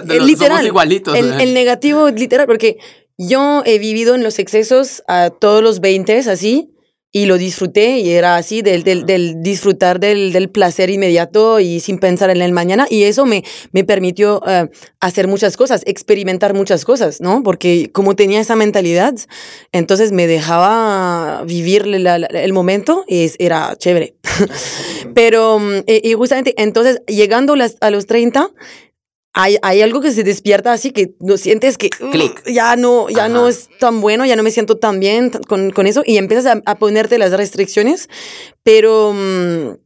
[0.08, 0.58] Eh, literal.
[0.58, 1.16] Somos igualitos.
[1.16, 2.78] El, el negativo, literal, porque
[3.18, 6.70] yo he vivido en los excesos a todos los 20 así
[7.14, 11.78] y lo disfruté y era así del, del, del disfrutar del, del placer inmediato y
[11.80, 14.68] sin pensar en el mañana y eso me, me permitió eh,
[15.00, 17.42] hacer muchas cosas, experimentar muchas cosas, ¿no?
[17.42, 19.14] Porque como tenía esa mentalidad,
[19.72, 24.14] entonces me dejaba vivir la- la- el momento y es- era chévere.
[25.14, 28.50] Pero, mm, y, justamente, entonces, llegando a los 30,
[29.34, 33.28] hay, hay algo que se despierta así que no sientes que uh, ya no ya
[33.28, 36.46] no es tan bueno, ya no me siento tan bien con, con eso y empiezas
[36.46, 38.08] a, a ponerte las restricciones,
[38.62, 39.81] pero mm,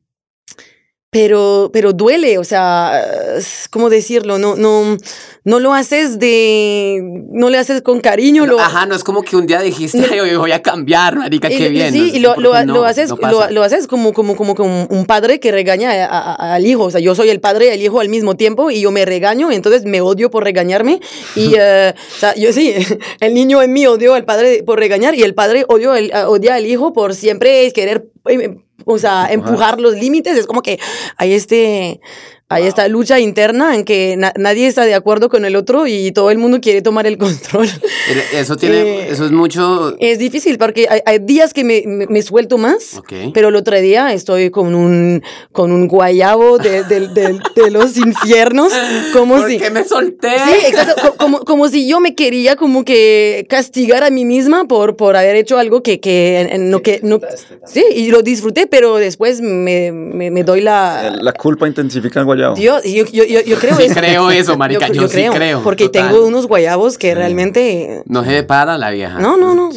[1.10, 3.00] pero pero duele, o sea,
[3.70, 4.38] ¿cómo decirlo?
[4.38, 4.96] No no
[5.44, 9.36] no lo haces de no le haces con cariño, lo Ajá, no es como que
[9.36, 11.92] un día dijiste, "Ay, hoy voy a cambiar, marica, qué bien.
[11.92, 14.54] Sí, No y lo, lo, lo no, haces, no lo, lo haces como, como, como,
[14.56, 16.82] como un padre que regaña a- a- al hijo.
[16.84, 19.04] O sea, yo soy el padre y el hijo al mismo tiempo y yo me
[19.04, 21.00] regaño, entonces me odio por regañarme.
[21.36, 22.74] Y, eh, o sea, yo sí,
[23.20, 26.56] el niño en mí odió al padre por regañar y el padre odió el, odia
[26.56, 30.36] al hijo por siempre querer, eh, o sea, empujar los límites.
[30.36, 30.78] Es como que
[31.16, 32.00] hay este,
[32.48, 36.30] hay esta lucha interna en que nadie está de acuerdo con el otro y todo
[36.30, 37.68] el mundo quiere tomar el control.
[38.32, 39.96] Eso tiene, eh, eso es mucho...
[39.98, 43.02] Es difícil porque hay, días que me, me, suelto más,
[43.34, 48.72] pero el otro día estoy con un, con un guayabo de, de, de, los infiernos,
[49.12, 49.58] como si...
[49.58, 50.30] que me solté.
[50.38, 54.94] Sí, exacto, como, como si yo me quería como que castigar a mí misma por,
[54.96, 56.80] por haber hecho algo que, que no...
[56.80, 57.18] Que, no
[57.66, 61.18] sí, y lo disfruté, pero después me, me, me doy la...
[61.20, 62.35] La culpa intensifica el guayabo.
[62.36, 63.94] Yo, yo, yo, yo creo eso.
[63.94, 65.62] creo eso, marica, yo, sí creo.
[65.62, 68.02] Porque tengo unos guayabos que realmente...
[68.06, 69.18] No se para la vieja.
[69.18, 69.70] No, no, no.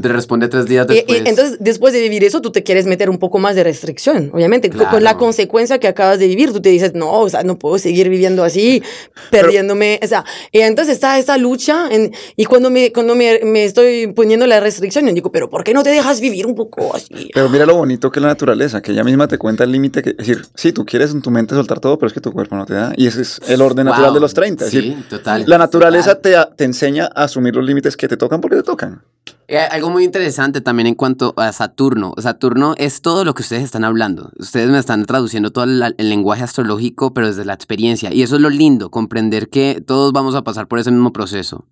[0.00, 1.20] Te responde tres días después.
[1.20, 4.30] Y, entonces, después de vivir eso, tú te quieres meter un poco más de restricción,
[4.32, 4.70] obviamente.
[4.70, 7.78] Con la consecuencia que acabas de vivir, tú te dices, no, o sea, no puedo
[7.78, 8.82] seguir viviendo así,
[9.30, 10.00] perdiéndome.
[10.02, 11.88] o sea, y entonces está esa lucha.
[11.90, 15.64] En, y cuando, me, cuando me, me, estoy poniendo la restricción, yo digo, pero ¿por
[15.64, 17.30] qué no te dejas vivir un poco así?
[17.32, 20.02] Pero mira lo bonito que es la naturaleza, que ella misma te cuenta el límite.
[20.02, 22.32] que Es decir, sí, tú quieres en tu mente soltar todo, pero es que tu
[22.32, 22.92] cuerpo no te da.
[22.96, 24.66] Y ese es el orden natural de los 30.
[24.66, 25.44] sí, total.
[25.46, 29.02] La naturaleza Te, te enseña a asumir los límites que te tocan porque te tocan.
[29.48, 32.14] Eh, algo muy interesante también en cuanto a Saturno.
[32.18, 34.30] Saturno es todo lo que ustedes están hablando.
[34.38, 38.12] Ustedes me están traduciendo todo el, lenguaje astrológico, pero desde la experiencia.
[38.12, 41.64] Y eso es lo lindo, comprender que todos vamos a pasar por ese mismo proceso.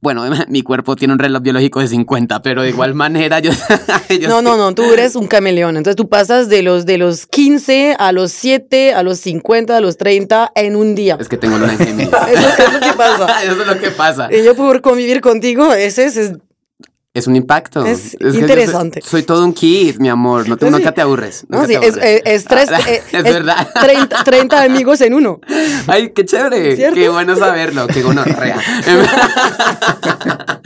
[0.00, 3.50] Bueno, mi cuerpo tiene un reloj biológico de 50, pero de igual manera yo...
[4.28, 5.76] no, no, no, tú eres un cameleón.
[5.76, 9.80] Entonces tú pasas de los, de los 15 a los 7, a los 50, a
[9.80, 11.16] los 30 en un día.
[11.20, 13.42] Es que tengo una Eso es lo que pasa.
[13.42, 14.28] Eso es lo que pasa.
[14.32, 16.32] Y yo por convivir contigo, ese es es
[17.26, 17.84] un impacto.
[17.86, 19.00] Es, interesante.
[19.02, 20.48] Soy, todo un kit, mi amor.
[20.48, 21.44] No te, nunca te aburres.
[21.48, 23.68] no, sí, Es, es, tres, ah, eh, es, verdad.
[23.80, 25.40] 30, 30, amigos en uno.
[25.86, 26.76] Ay, qué chévere.
[26.92, 27.86] Qué bueno saberlo.
[27.86, 28.58] Qué gonorrea.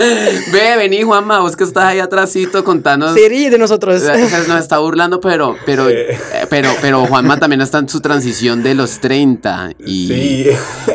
[0.53, 3.15] Ve, vení, Juanma, vos que estás ahí atrásito, contanos.
[3.15, 4.03] Sí, de nosotros.
[4.49, 8.75] Nos está burlando, pero, pero, eh, pero, pero Juanma también está en su transición de
[8.75, 9.73] los 30.
[9.79, 10.47] Y, sí.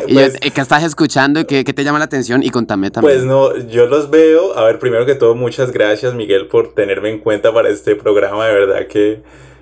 [0.08, 2.42] Y pues ¿Qué estás escuchando y qué, qué, te llama la atención?
[2.42, 3.14] Y contame también.
[3.14, 4.56] Pues no, yo los veo.
[4.58, 8.48] A ver, primero que todo, muchas gracias Miguel por tenerme en cuenta para este programa,
[8.48, 9.20] de verdad que,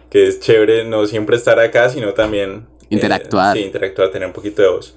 [0.09, 2.66] que es chévere no siempre estar acá, sino también...
[2.85, 3.55] Eh, interactuar.
[3.55, 4.97] sí, interactuar, tener un poquito de voz.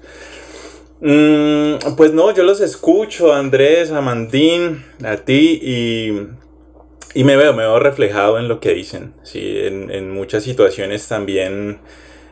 [1.02, 6.22] Mm, pues no, yo los escucho, Andrés, Amandín, a ti y,
[7.12, 9.12] y me veo, me veo reflejado en lo que dicen.
[9.24, 11.80] Sí, en, en muchas situaciones también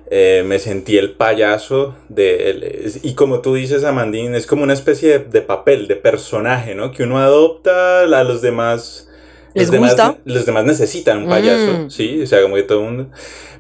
[0.09, 5.19] eh, me sentí el payaso de y como tú dices Amandín es como una especie
[5.19, 9.09] de, papel de personaje no que uno adopta a los demás
[9.55, 11.91] les los gusta demás, los demás necesitan un payaso mm.
[11.91, 13.11] sí o sea como que todo el mundo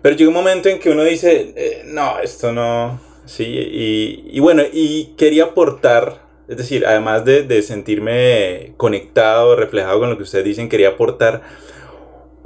[0.02, 4.38] pero llega un momento en que uno dice eh, no esto no sí y, y,
[4.38, 10.22] bueno y quería aportar es decir además de, de sentirme conectado reflejado con lo que
[10.22, 11.42] ustedes dicen quería aportar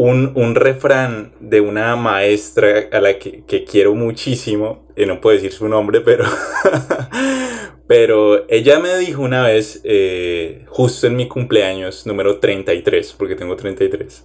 [0.02, 5.36] un, un, refrán de una maestra a la que, que quiero muchísimo, y no puedo
[5.36, 6.24] decir su nombre, pero,
[7.86, 13.56] pero ella me dijo una vez, eh, justo en mi cumpleaños número 33, porque tengo
[13.56, 14.24] 33,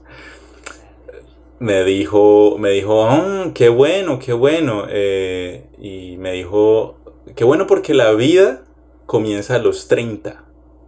[1.59, 7.01] me dijo, me dijo, oh, qué bueno, qué bueno, eh, y me dijo,
[7.35, 8.63] qué bueno porque la vida
[9.05, 10.44] comienza a los 30.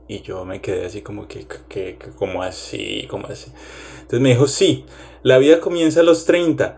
[0.08, 3.52] Y yo me quedé así como que, que, como así, como así.
[3.96, 4.86] Entonces me dijo, sí,
[5.22, 6.78] la vida comienza a los 30.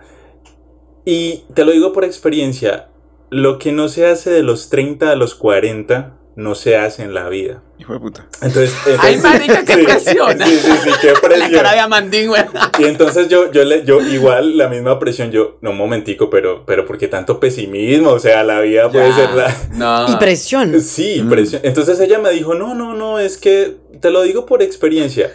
[1.06, 2.90] Y te lo digo por experiencia,
[3.30, 7.14] lo que no se hace de los 30 a los 40 no se hace en
[7.14, 7.62] la vida.
[7.78, 8.26] Hijo de puta.
[8.42, 10.40] Entonces, Ay, marica, qué presión.
[10.40, 11.52] Sí, sí, sí, qué presión.
[11.52, 12.42] La cara de Amandín, güey.
[12.80, 16.66] Y entonces yo, yo, le, yo igual, la misma presión, yo, no, un momentico, pero,
[16.66, 18.12] pero ¿por qué tanto pesimismo?
[18.12, 19.54] O sea, la vida puede ser la...
[19.74, 20.14] No.
[20.14, 20.80] Y presión.
[20.82, 21.62] Sí, presión.
[21.66, 25.32] Entonces ella me dijo, no, no, no, es que te lo digo por experiencia.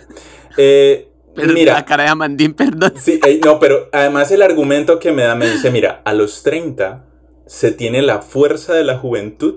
[0.56, 2.94] Eh, mira, la cara de Amandín, perdón.
[2.96, 7.04] Sí, no, pero además el argumento que me da me dice, mira, a los 30
[7.46, 9.56] se tiene la fuerza de la juventud,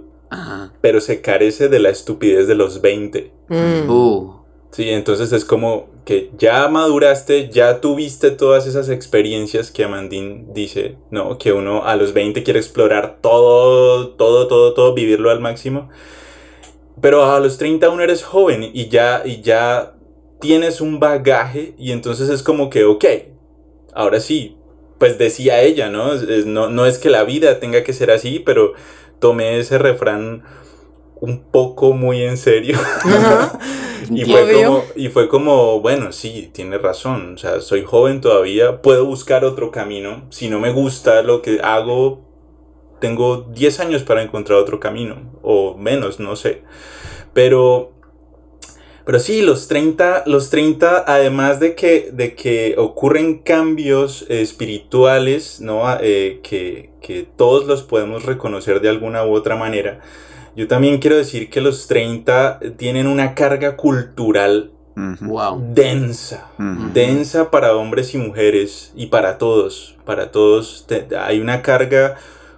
[0.82, 3.32] pero se carece de la estupidez de los 20.
[3.50, 3.90] Mm.
[3.90, 4.38] Uh.
[4.72, 10.98] Sí, entonces es como que ya maduraste, ya tuviste todas esas experiencias que Amandín dice,
[11.10, 11.38] ¿no?
[11.38, 15.90] Que uno a los 20 quiere explorar todo, todo, todo, todo, vivirlo al máximo.
[17.02, 19.96] Pero a los 30 uno eres joven y ya, y ya
[20.40, 23.06] tienes un bagaje y entonces es como que, ok,
[23.94, 24.58] ahora sí,
[24.98, 26.14] pues decía ella, ¿no?
[26.46, 28.74] no, no es que la vida tenga que ser así, pero
[29.20, 30.44] tomé ese refrán
[31.20, 32.78] un poco muy en serio.
[34.10, 37.36] y, fue como, y fue como, bueno, sí, tiene razón.
[37.36, 40.26] O sea, soy joven todavía, puedo buscar otro camino.
[40.30, 42.22] Si no me gusta lo que hago,
[43.00, 45.18] tengo 10 años para encontrar otro camino.
[45.42, 46.64] O menos, no sé.
[47.34, 47.97] Pero
[49.08, 55.86] Pero sí, los 30, los 30 además de que, de que ocurren cambios espirituales, ¿no?
[56.02, 60.02] Eh, que, que todos los podemos reconocer de alguna u otra manera,
[60.58, 64.72] yo también quiero decir que los 30 tienen una carga cultural
[65.22, 65.74] wow.
[65.74, 66.50] densa,
[66.94, 70.86] densa para hombres y mujeres y para todos, para todos.
[71.18, 72.18] hay una carga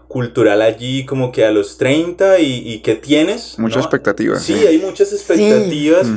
[0.10, 3.58] cultural allí como que a los 30 y, que tienes.
[3.58, 4.44] Muchas expectativas.
[4.44, 6.08] Sí, hay muchas expectativas.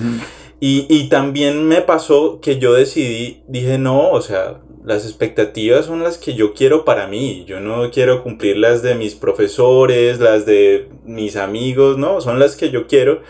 [0.58, 6.02] y, y, también me pasó que yo decidí, dije, no, o sea, las expectativas son
[6.02, 7.44] las que yo quiero para mí.
[7.46, 12.56] Yo no quiero cumplir las de mis profesores, las de mis amigos, no, son las
[12.56, 13.20] que yo quiero.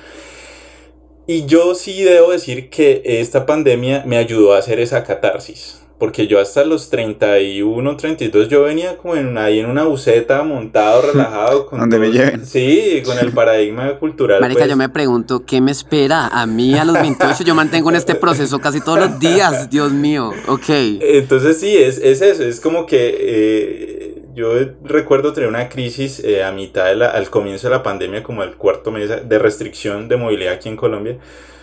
[1.26, 6.26] Y yo sí debo decir que esta pandemia me ayudó a hacer esa catarsis porque
[6.26, 11.66] yo hasta los 31, 32 yo venía como en, ahí en una buceta montado, relajado.
[11.66, 12.44] Con Donde me lleven.
[12.44, 14.40] Sí, con el paradigma cultural.
[14.40, 14.70] Marica, pues.
[14.70, 16.26] yo me pregunto, ¿qué me espera?
[16.26, 19.92] A mí a los 28 yo mantengo en este proceso casi todos los días, Dios
[19.92, 20.68] mío, ok.
[20.68, 26.42] Entonces sí, es, es eso, es como que eh, yo recuerdo tener una crisis eh,
[26.42, 30.08] a mitad, de la, al comienzo de la pandemia, como el cuarto mes de restricción
[30.08, 31.18] de movilidad aquí en Colombia.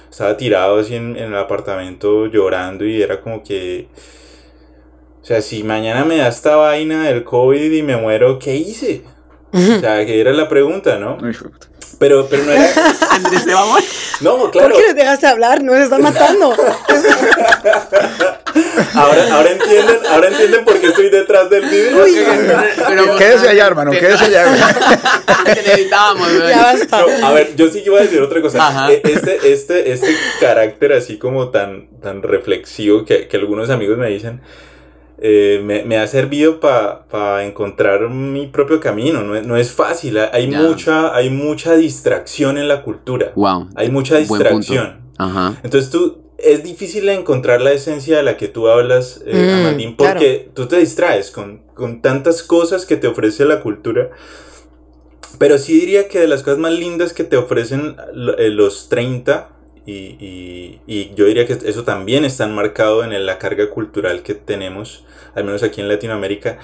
[0.10, 3.90] Estaba tirado así en, en el apartamento llorando y era como que
[5.22, 9.04] o sea, si mañana me da esta vaina del COVID y me muero, ¿qué hice?
[9.52, 11.18] O sea, que era la pregunta, ¿no?
[12.00, 12.68] Pero, pero no era.
[14.22, 14.70] No, claro.
[14.70, 15.64] ¿Por qué les dejaste hablar?
[15.64, 16.54] No se están matando.
[18.94, 22.04] ahora, ahora, entienden, ahora entienden por qué estoy detrás del vidrio.
[22.86, 24.44] Pero, quédese allá, hermano, quédese allá.
[25.46, 27.06] que necesitábamos, Ya basta.
[27.24, 28.92] a ver, yo sí iba a decir otra cosa.
[28.92, 34.10] E, este, este, este carácter así como tan, tan reflexivo que, que algunos amigos me
[34.10, 34.42] dicen
[35.22, 39.22] eh, me, me, ha servido para encontrar mi propio camino.
[39.22, 43.34] No es, no es fácil, hay, mucha, hay mucha distracción en la cultura.
[43.36, 43.70] Wow.
[43.76, 45.02] Hay mucha distracción.
[45.18, 45.60] Ajá.
[45.64, 50.50] Entonces tú, es difícil encontrar la esencia de la que tú hablas, eh, mm, porque
[50.54, 54.12] tú te distraes con, con tantas cosas que te ofrece la cultura.
[55.38, 57.98] Pero sí diría que de las cosas más lindas que te ofrecen
[58.38, 59.50] eh, los 30
[59.90, 65.06] y, y, yo diría que eso también está enmarcado en la carga cultural que tenemos,
[65.36, 66.60] al menos aquí en Latinoamérica,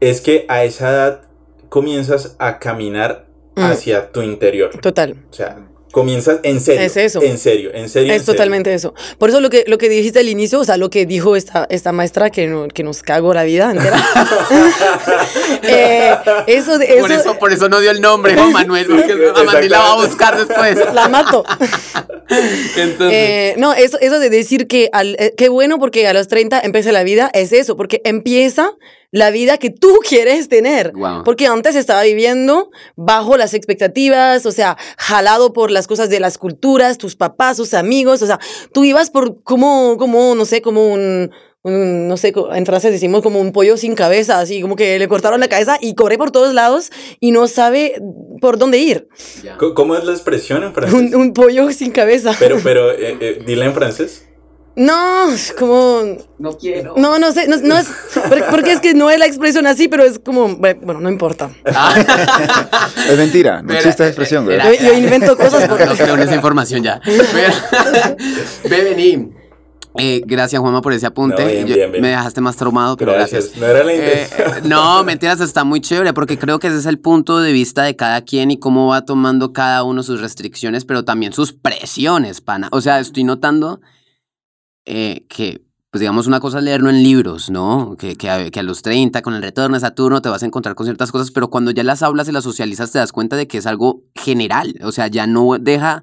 [0.00, 1.22] es que a esa edad
[1.68, 3.60] comienzas a caminar mm.
[3.62, 4.70] hacia tu interior.
[4.80, 5.16] Total.
[5.30, 6.82] O sea, comienzas en serio.
[6.82, 7.20] Es eso.
[7.22, 8.12] En serio, en serio.
[8.12, 8.94] Es totalmente eso.
[9.18, 11.66] Por eso lo que, lo que dijiste al inicio, o sea, lo que dijo esta,
[11.70, 14.00] esta maestra que, no, que nos cagó la vida entera.
[15.64, 16.14] eh,
[16.46, 19.92] eso, eso, por, eso, por eso no dio el nombre, Juan Manuel, porque la va
[19.94, 20.78] a buscar después.
[20.94, 21.44] La mato.
[22.76, 23.12] Entonces.
[23.12, 26.60] Eh, no, eso, eso de decir que al, eh, qué bueno porque a los 30
[26.60, 28.70] empieza la vida, es eso, porque empieza
[29.10, 30.92] la vida que tú quieres tener.
[31.24, 36.38] Porque antes estaba viviendo bajo las expectativas, o sea, jalado por las cosas de las
[36.38, 38.38] culturas, tus papás, tus amigos, o sea,
[38.72, 41.30] tú ibas por como, como, no sé, como un,
[41.64, 45.40] no sé, en francés decimos como un pollo sin cabeza, así como que le cortaron
[45.40, 46.90] la cabeza y corre por todos lados
[47.20, 48.00] y no sabe
[48.40, 49.08] por dónde ir.
[49.74, 51.14] ¿Cómo es la expresión en francés?
[51.14, 52.34] Un, pollo sin cabeza.
[52.38, 54.27] Pero, pero, eh, eh, dile en francés.
[54.78, 56.02] No, es como.
[56.38, 56.94] No quiero.
[56.96, 57.88] No, no sé, no, es.
[58.48, 60.54] Porque es que no es la expresión así, pero es como.
[60.56, 61.50] Bueno, no importa.
[63.10, 64.56] es mentira, no existe esa expresión, güey.
[64.80, 65.84] Yo, invento cosas por.
[65.84, 67.00] No creo en esa información ya.
[68.70, 69.32] Ve, vení.
[69.96, 71.64] Eh, gracias, Juanma, por ese apunte.
[72.00, 73.56] Me dejaste más traumado, pero gracias.
[73.56, 74.68] No era la eh, intención.
[74.68, 77.96] no, mentiras, está muy chévere, porque creo que ese es el punto de vista de
[77.96, 82.68] cada quien y cómo va tomando cada uno sus restricciones, pero también sus presiones, pana.
[82.70, 83.80] O sea, estoy notando
[84.90, 87.94] eh, que, pues digamos, una cosa es leerlo en libros, ¿no?
[87.98, 90.46] Que, que, a, que, a, los 30, con el retorno de Saturno, te vas a
[90.46, 93.36] encontrar con ciertas cosas, pero cuando ya las hablas y las socializas, te das cuenta
[93.36, 96.02] de que es algo general, o sea, ya no deja...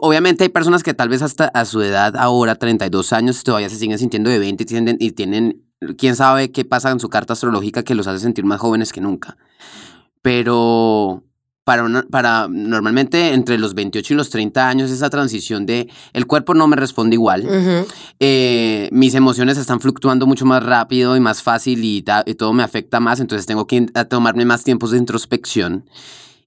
[0.00, 3.76] obviamente hay personas que tal vez hasta a su edad, ahora 32 años, todavía se
[3.76, 5.64] siguen sintiendo de 20 y tienen, y tienen
[5.96, 9.00] quién sabe qué pasa en su carta astrológica que los hace sentir más jóvenes que
[9.00, 9.36] nunca.
[10.22, 11.24] Pero
[11.68, 16.54] para, para normalmente entre los 28 y los 30 años esa transición de el cuerpo
[16.54, 17.46] no me responde igual,
[18.20, 22.02] eh, mis emociones están fluctuando mucho más rápido y más fácil y,
[22.38, 25.84] todo me afecta más, entonces tengo que tomarme más tiempos de introspección.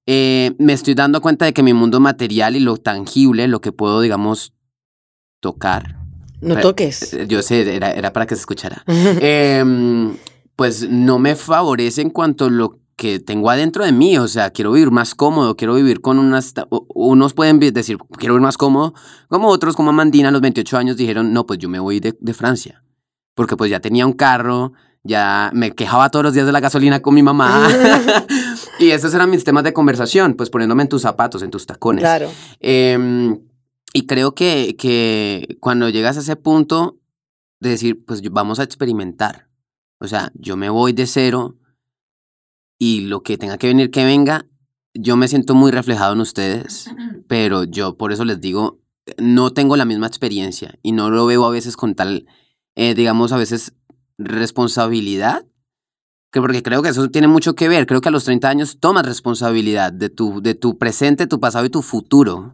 [0.08, 3.72] Eh, me estoy dando cuenta de que mi mundo material y lo tangible, lo que
[3.72, 4.54] puedo, digamos,
[5.40, 5.98] tocar.
[6.42, 7.14] No toques.
[7.14, 8.84] Eh, yo sé, era, era para que se escuchara.
[8.88, 10.18] Em,
[10.56, 14.52] pues no me favorece en cuanto a lo que tengo adentro de mí, o sea,
[14.52, 16.54] quiero vivir más cómodo, quiero vivir con unas...
[16.70, 18.94] Unos pueden decir, quiero vivir más cómodo,
[19.28, 22.16] como otros, como Amandina, a los 28 años, dijeron, no, pues yo me voy de,
[22.20, 22.84] de Francia,
[23.34, 27.02] porque pues ya tenía un carro, ya me quejaba todos los días de la gasolina
[27.02, 27.68] con mi mamá.
[28.80, 32.04] y esos eran mis temas de conversación, pues poniéndome en tus zapatos, en tus tacones.
[32.04, 32.30] Claro.
[32.60, 33.36] Eh,
[33.94, 37.00] y creo que, que cuando llegas a ese punto
[37.60, 39.48] de decir, pues vamos a experimentar.
[39.98, 41.58] O sea, yo me voy de cero
[42.82, 44.48] y lo que tenga que venir, que venga.
[44.96, 46.90] Yo me siento muy reflejado en ustedes,
[47.28, 48.80] pero yo por eso les digo,
[49.20, 52.26] no tengo la misma experiencia y no lo veo a veces con tal,
[52.74, 53.74] eh, digamos, a veces
[54.18, 55.46] responsabilidad,
[56.32, 57.86] que porque creo que eso tiene mucho que ver.
[57.86, 61.66] Creo que a los 30 años tomas responsabilidad de tu, de tu presente, tu pasado
[61.66, 62.52] y tu futuro.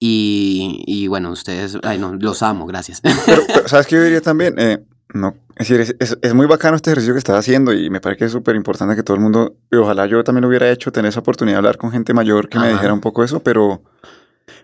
[0.00, 3.00] Y, y bueno, ustedes, ay, no, los amo, gracias.
[3.00, 3.16] Pero,
[3.66, 4.56] ¿sabes qué yo diría también?
[4.58, 8.00] Eh, no, es decir, es, es, muy bacano este ejercicio que estás haciendo y me
[8.00, 10.70] parece que es súper importante que todo el mundo, y ojalá yo también lo hubiera
[10.70, 13.40] hecho, tener esa oportunidad de hablar con gente mayor que me dijera un poco eso,
[13.40, 13.82] pero,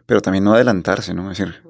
[0.07, 1.31] pero también no adelantarse, ¿no?
[1.31, 1.63] Es decir,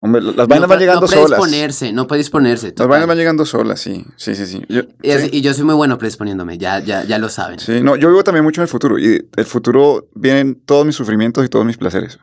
[0.00, 1.26] hombre, las vainas no, van llegando no solas.
[1.26, 2.74] predisponerse, no predisponerse.
[2.76, 4.62] Las vainas van llegando solas, sí, sí, sí, sí.
[4.68, 5.28] Yo, y, sí.
[5.32, 7.58] y, yo soy muy bueno predisponiéndome, ya, ya, ya lo saben.
[7.58, 10.94] Sí, no, yo vivo también mucho en el futuro y el futuro vienen todos mis
[10.94, 12.18] sufrimientos y todos mis placeres.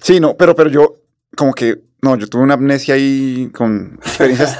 [0.00, 0.96] Sí, no, pero, pero yo
[1.36, 4.58] como que, no, yo tuve una amnesia ahí con experiencias.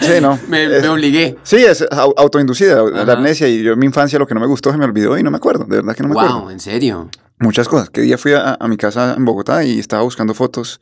[0.00, 0.38] sí, no.
[0.48, 1.36] Me, es, me, obligué.
[1.42, 3.04] Sí, es autoinducida Ajá.
[3.04, 5.16] la amnesia y yo en mi infancia lo que no me gustó se me olvidó
[5.16, 6.42] y no me acuerdo, de verdad que no me wow, acuerdo.
[6.42, 7.08] Wow, ¿en serio?
[7.38, 7.88] Muchas cosas.
[7.88, 10.78] Que día fui a, a, mi casa en Bogotá y estaba buscando fotos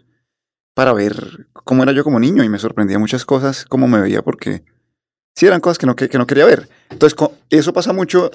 [0.74, 4.22] para ver cómo era yo como niño y me sorprendía muchas cosas, cómo me veía,
[4.22, 4.64] porque
[5.36, 6.68] sí eran cosas que no, que, que no quería ver.
[6.90, 7.16] Entonces,
[7.50, 8.30] eso pasa mucho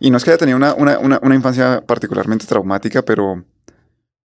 [0.00, 3.44] y no es que haya tenido una, una, una, una infancia particularmente traumática, pero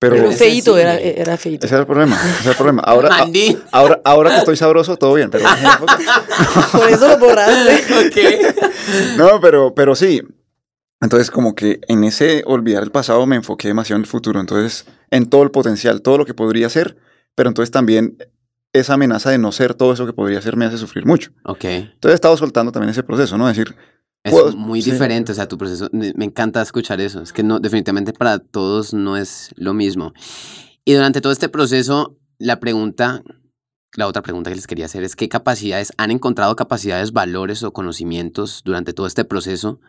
[0.01, 1.67] pero, pero feito, era, era feito.
[1.67, 2.81] Ese era el problema, ese era el problema.
[2.81, 3.27] Ahora, a,
[3.71, 5.45] ahora, ahora que estoy sabroso, todo bien, pero...
[6.71, 8.07] Por eso lo borraste.
[8.07, 8.39] okay.
[9.15, 10.23] No, pero, pero sí.
[11.01, 14.39] Entonces, como que en ese olvidar el pasado me enfoqué demasiado en el futuro.
[14.39, 16.97] Entonces, en todo el potencial, todo lo que podría ser,
[17.35, 18.17] pero entonces también
[18.73, 21.29] esa amenaza de no ser todo eso que podría ser me hace sufrir mucho.
[21.43, 21.65] Ok.
[21.65, 23.47] Entonces, he estado soltando también ese proceso, ¿no?
[23.47, 23.75] Es decir,
[24.23, 24.91] es muy sí.
[24.91, 28.39] diferente, o sea, tu proceso, me, me, encanta escuchar eso, es que no, definitivamente para
[28.39, 30.13] todos no es lo mismo.
[30.85, 33.21] Y durante todo este proceso, la pregunta,
[33.95, 37.73] la otra pregunta que les quería hacer es, ¿qué capacidades, han encontrado capacidades, valores o
[37.73, 39.79] conocimientos durante todo este proceso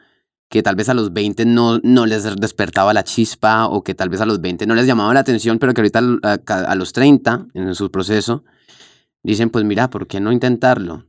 [0.48, 4.10] que tal vez a los 20 no, no les despertaba la chispa o que tal
[4.10, 6.92] vez a los 20 no les llamaba la atención, pero que ahorita a, a los
[6.92, 8.44] 30, en su proceso,
[9.22, 11.06] dicen, pues mira, ¿por qué no intentarlo?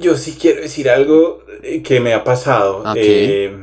[0.00, 1.42] Yo sí quiero decir algo
[1.84, 2.78] que me ha pasado.
[2.80, 3.02] Okay.
[3.04, 3.56] Eh,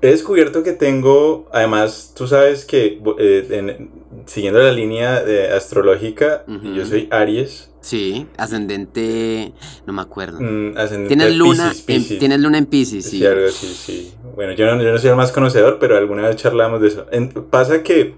[0.00, 3.90] he descubierto que tengo, además, tú sabes que eh, en,
[4.26, 6.74] siguiendo la línea de astrológica, uh -huh.
[6.74, 7.70] yo soy Aries.
[7.80, 9.52] Sí, ascendente,
[9.86, 10.40] no me acuerdo.
[10.40, 12.10] Mm, ascendente tienes luna, Pisces, Pisces.
[12.12, 13.18] En, tienes luna en Pisces, sí.
[13.18, 14.14] Sí, algo así, sí.
[14.34, 17.06] Bueno, yo no, yo no soy el más conocedor, pero alguna vez charlamos de eso.
[17.12, 18.14] En, pasa que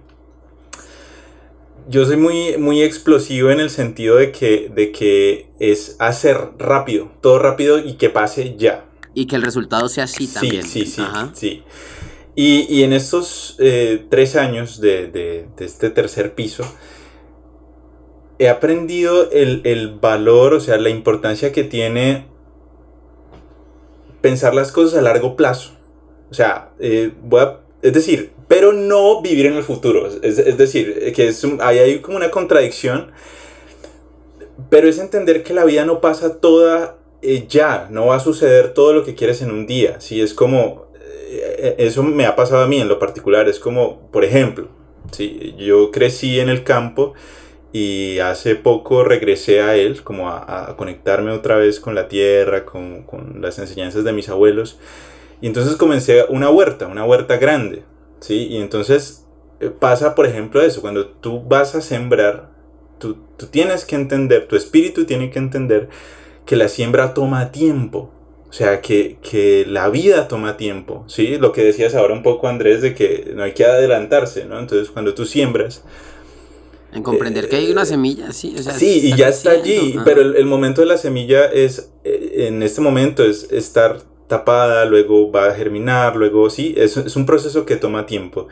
[1.91, 7.11] yo soy muy, muy explosivo en el sentido de que, de que es hacer rápido,
[7.21, 8.85] todo rápido y que pase ya.
[9.13, 10.63] Y que el resultado sea así sí, también.
[10.63, 11.33] Sí, sí, Ajá.
[11.35, 11.65] sí.
[12.37, 16.65] Y, y, en estos eh, tres años de, de, de, este tercer piso,
[18.39, 22.29] he aprendido el, el valor, o sea, la importancia que tiene
[24.21, 25.73] pensar las cosas a largo plazo.
[26.31, 30.09] O sea, eh, voy a, es decir, pero no vivir en el futuro.
[30.09, 33.13] Es, es decir, que es un, hay, hay como una contradicción,
[34.69, 38.75] pero es entender que la vida no pasa toda eh, ya, no va a suceder
[38.75, 40.01] todo lo que quieres en un día.
[40.01, 40.21] ¿sí?
[40.21, 44.25] Es como, eh, eso me ha pasado a mí en lo particular, es como, por
[44.25, 44.67] ejemplo,
[45.13, 45.55] ¿sí?
[45.57, 47.15] yo crecí en el campo
[47.73, 52.65] y hace poco regresé a él, como a, a conectarme otra vez con la tierra,
[52.65, 54.81] con, con las enseñanzas de mis abuelos.
[55.41, 57.85] Y entonces comencé una huerta, una huerta grande,
[58.21, 58.47] ¿sí?
[58.51, 59.27] Y entonces
[59.61, 62.51] eh, pasa, por ejemplo, eso, cuando tú vas a sembrar,
[62.99, 65.89] tú, tú tienes que entender, tu espíritu tiene que entender
[66.47, 68.11] que la siembra toma tiempo,
[68.49, 71.39] o sea, que, que la vida toma tiempo, ¿sí?
[71.39, 74.59] Lo que decías ahora un poco, Andrés, de que no hay que adelantarse, ¿no?
[74.59, 75.85] Entonces, cuando tú siembras...
[76.93, 78.57] En comprender eh, que hay una semilla, sí.
[78.59, 81.93] O sea, sí, y ya está allí, pero el, el, momento de la semilla es,
[82.03, 83.99] eh, en este momento, es estar
[84.31, 88.49] tapada, luego va a germinar, luego sí, es, es un proceso que toma tiempo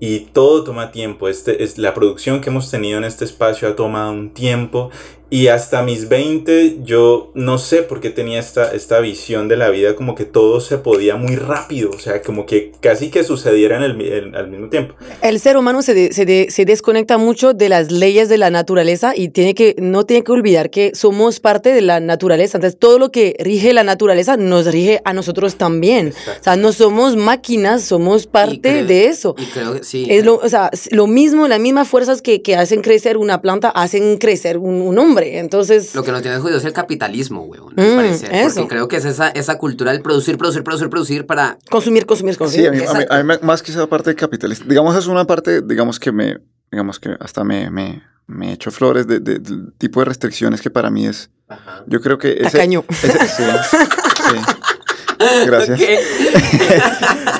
[0.00, 1.28] y todo toma tiempo.
[1.28, 4.90] Este, es, la producción que hemos tenido en este espacio ha tomado un tiempo
[5.30, 9.70] y hasta mis 20 yo no sé por qué tenía esta, esta visión de la
[9.70, 13.76] vida como que todo se podía muy rápido, o sea, como que casi que sucediera
[13.76, 14.94] en el, el al mismo tiempo.
[15.22, 18.50] El ser humano se, de, se, de, se, desconecta mucho de las leyes de la
[18.50, 22.58] naturaleza y tiene que, no tiene que olvidar que somos parte de la naturaleza.
[22.58, 26.08] Entonces, todo lo que rige la naturaleza nos rige a nosotros también.
[26.08, 26.40] Exacto.
[26.40, 29.36] O sea, no somos máquinas, somos parte creo, de eso.
[29.38, 30.06] Y creo que sí.
[30.08, 33.68] Es lo, o sea, lo mismo, las mismas fuerzas que, que hacen crecer una planta
[33.68, 35.19] hacen crecer un, un hombre.
[35.28, 35.38] Hambre.
[35.38, 35.94] Entonces.
[35.94, 37.74] Lo que nos tiene jodido es el capitalismo, weón.
[37.76, 38.26] Mm, eso.
[38.54, 41.58] Porque creo que es esa, esa cultura del producir, producir, producir, producir para.
[41.70, 42.68] Consumir, consumir, Sí, consumir.
[42.68, 43.14] a mí, a mí- Exacto.
[43.14, 44.64] a mí me- más que esa parte capitalista.
[44.68, 46.38] Digamos, es una parte, digamos que me,
[46.70, 50.70] digamos que hasta me, me, me echo flores de- de- del tipo de restricciones que
[50.70, 51.30] para mí es.
[51.86, 52.84] Yo creo que ese, Tacaño.
[52.88, 53.42] ese- sí,
[54.16, 54.34] sí.
[55.46, 55.80] Gracias.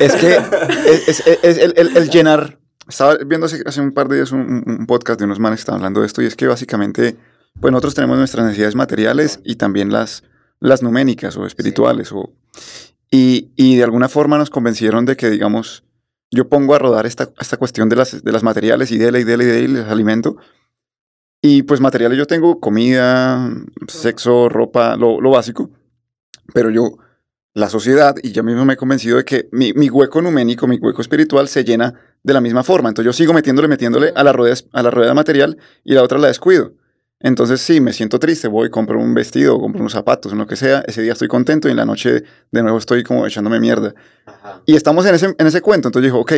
[0.00, 0.36] Es que
[0.86, 2.58] es, es- es el, el- el llenar.
[2.88, 5.58] Estaba viendo hace, hace un par de días un, un- un podcast de unos manes
[5.58, 7.16] que estaban hablando de esto y es que básicamente,
[7.58, 10.22] pues nosotros tenemos nuestras necesidades materiales y también las,
[10.60, 12.12] las numénicas o espirituales.
[12.12, 12.32] O,
[13.10, 15.84] y, y de alguna forma nos convencieron de que, digamos,
[16.30, 19.20] yo pongo a rodar esta, esta cuestión de las, de las materiales y y dele
[19.20, 20.36] y dele y les alimento.
[21.42, 23.50] Y pues materiales yo tengo comida,
[23.88, 25.70] sexo, ropa, lo, lo básico.
[26.52, 26.98] Pero yo
[27.54, 30.76] la sociedad, y yo mismo me he convencido de que mi, mi hueco numénico, mi
[30.76, 32.90] hueco espiritual se llena de la misma forma.
[32.90, 36.18] Entonces yo sigo metiéndole, metiéndole a la rueda, a la rueda material y la otra
[36.18, 36.74] la descuido.
[37.22, 40.82] Entonces sí, me siento triste, voy, compro un vestido, compro unos zapatos, lo que sea,
[40.86, 43.94] ese día estoy contento y en la noche de nuevo estoy como echándome mierda.
[44.64, 46.32] Y estamos en ese, en ese cuento, entonces yo digo, ok,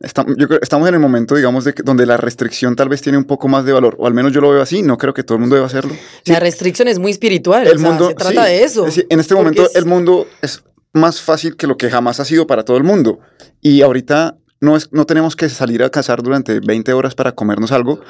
[0.00, 3.16] estamos, yo creo- estamos en el momento, digamos, de donde la restricción tal vez tiene
[3.18, 5.22] un poco más de valor, o al menos yo lo veo así, no creo que
[5.22, 5.94] todo el mundo deba hacerlo.
[6.24, 7.66] Sí, La restricción es muy espiritual.
[7.68, 8.80] el o sea, mundo se trata sí, de eso.
[8.86, 12.18] es decir, en este momento es- el mundo es más fácil que lo que jamás
[12.18, 13.20] ha sido para todo el mundo.
[13.60, 17.70] Y ahorita no, es, no tenemos que salir a cazar durante 20 horas para comernos
[17.70, 18.00] algo.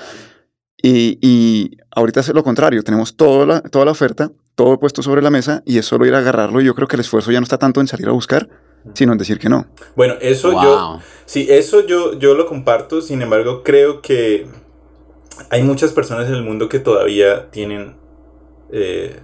[0.82, 5.22] Y, y ahorita es lo contrario, tenemos toda la, toda la oferta, todo puesto sobre
[5.22, 6.60] la mesa y es solo ir a agarrarlo.
[6.60, 8.48] Y yo creo que el esfuerzo ya no está tanto en salir a buscar,
[8.94, 9.66] sino en decir que no.
[9.96, 14.46] Bueno, eso yo, sí, eso yo, yo lo comparto, sin embargo, creo que
[15.50, 17.96] hay muchas personas en el mundo que todavía tienen...
[18.72, 19.20] eh,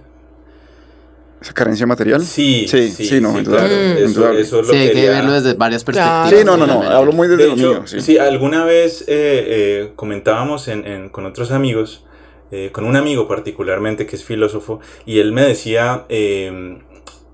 [1.39, 2.21] Esa carencia material.
[2.25, 4.41] sí, Sí, sí, sí, no, sí, indudable, claro, eso, indudable.
[4.41, 5.99] eso lo Sí, hay que verlo desde varias Claro.
[6.25, 6.39] perspectivas.
[6.39, 7.83] Sí, no, no, no, hablo muy desde De lo hecho, mío.
[7.87, 8.01] Sí.
[8.01, 12.03] sí, alguna vez eh, eh, comentábamos en- en- con otros amigos,
[12.51, 16.79] eh, con un amigo particularmente que es filósofo, y él me decía eh,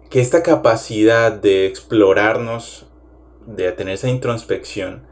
[0.09, 2.87] que esta capacidad de explorarnos,
[3.47, 5.03] de tener esa introspección,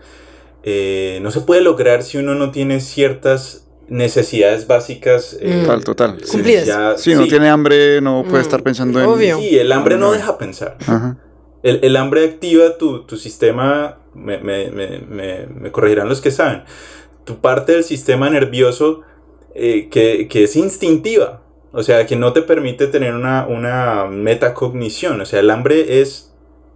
[0.63, 5.37] eh, no se puede lograr si uno no tiene ciertas necesidades básicas.
[5.39, 5.61] eh, Mm.
[5.65, 6.17] Total, total.
[6.19, 6.65] eh, Cumplidas.
[6.65, 7.29] ya- Si no sí.
[7.29, 9.37] tiene hambre, no puede Mm, estar pensando en...
[9.39, 10.11] Sí, el hambre no No.
[10.13, 10.77] deja pensar.
[10.87, 11.17] Ajá.
[11.61, 16.31] El, el hambre activa tu, tu sistema, me, me- me- me- me corregirán los que
[16.31, 16.63] saben,
[17.25, 19.01] tu parte del sistema nervioso
[19.53, 25.19] eh, que, que es instintiva, o sea, que no te permite tener una, una metacognición,
[25.21, 26.30] o sea, el hambre es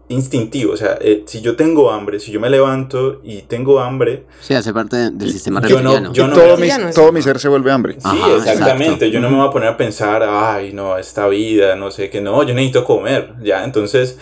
[0.08, 4.24] instintivo, o sea, eh, si yo tengo hambre, si yo me levanto y tengo hambre,
[4.42, 7.22] Sí, hace parte de- del sistema Yo no- yo no todo, me- mi, todo mi
[7.24, 7.94] ser se vuelve hambre.
[7.94, 9.06] sí, Ajá, exactamente, exacto.
[9.08, 12.22] yo no me voy a poner a pensar, ay, no, esta vida, no sé qué,
[12.22, 14.18] no, yo necesito comer, ya, entonces...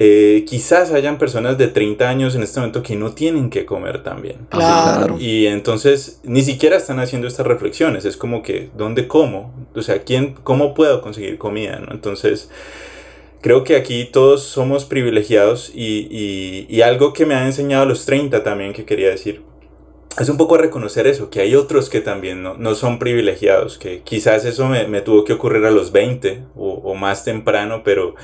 [0.00, 4.04] eh, quizás hayan personas de 30 años en este momento que no tienen que comer
[4.04, 4.36] también.
[4.48, 5.16] Claro.
[5.18, 8.04] Y entonces ni siquiera están haciendo estas reflexiones.
[8.04, 9.52] Es como que, ¿dónde como?
[9.74, 11.80] O sea, ¿quién, ¿cómo puedo conseguir comida?
[11.84, 11.92] ¿no?
[11.92, 12.48] Entonces,
[13.40, 17.86] creo que aquí todos somos privilegiados y, y- y algo que me han enseñado a
[17.86, 19.42] los 30 también que quería decir.
[20.18, 24.02] Es un poco reconocer eso, que hay otros que también no, no son privilegiados, que
[24.02, 28.16] quizás eso me, me tuvo que ocurrir a los 20 o, o más temprano, pero,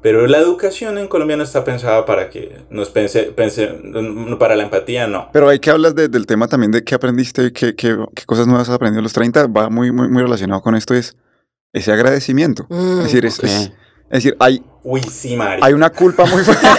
[0.00, 3.66] pero la educación en Colombia no está pensada para que nos pense, pense
[4.38, 5.28] para la empatía, no.
[5.32, 8.24] Pero hay que hablar de- del tema también de qué aprendiste y qué, qué- qué
[8.26, 9.48] cosas nuevas has aprendido a los 30.
[9.48, 11.16] Va muy, muy, muy relacionado con esto, es
[11.72, 12.66] ese agradecimiento.
[12.68, 12.98] Mm.
[12.98, 13.44] Es decir, es, Ok.
[13.46, 13.72] es-
[14.10, 15.60] es decir hay, Uy, sí, Mari.
[15.64, 16.66] hay una culpa muy fuerte.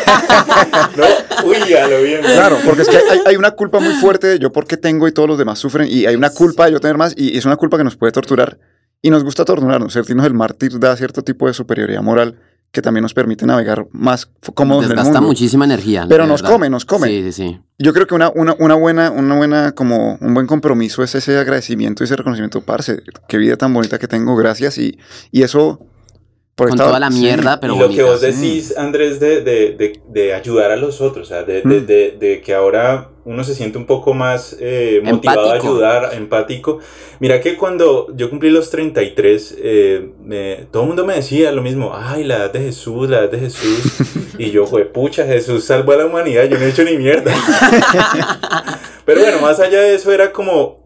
[0.97, 2.21] No, uy, a lo bien.
[2.21, 5.11] claro, porque es que hay, hay una culpa muy fuerte de yo porque tengo y
[5.11, 5.87] todos los demás sufren.
[5.89, 8.11] Y hay una culpa de yo tener más y es una culpa que nos puede
[8.11, 8.57] torturar.
[9.01, 9.93] Y nos gusta torturarnos.
[9.93, 12.39] Sentirnos el mártir da cierto tipo de superioridad moral
[12.71, 15.27] que también nos permite navegar más cómodos en el Desgasta mundo.
[15.29, 16.05] muchísima energía.
[16.09, 16.53] Pero nos verdad.
[16.55, 17.07] come, nos come.
[17.07, 17.59] Sí, sí, sí.
[17.79, 21.37] Yo creo que una, una, una buena, una buena, como un buen compromiso es ese
[21.37, 24.97] agradecimiento y ese reconocimiento, parce, qué vida tan bonita que tengo, gracias, y,
[25.31, 25.79] y eso...
[26.55, 27.19] Por Con toda la sí.
[27.19, 28.01] mierda, pero y lo bonita.
[28.01, 28.27] que vos sí.
[28.27, 31.85] decís, Andrés, de, de, de, de ayudar a los otros, o sea, de, de, Mm.
[31.85, 35.67] de, de que ahora uno se siente un poco más eh, motivado Empático.
[35.67, 36.79] a ayudar, empático.
[37.19, 41.61] Mira que cuando yo cumplí los 33, eh, me- todo el mundo me decía lo
[41.61, 43.97] mismo, ay, la edad de Jesús, la edad de Jesús.
[44.37, 47.33] y yo, fue, pucha, Jesús salvó a la humanidad, yo no he hecho ni mierda.
[49.05, 50.83] Pero bueno, más allá de eso era como,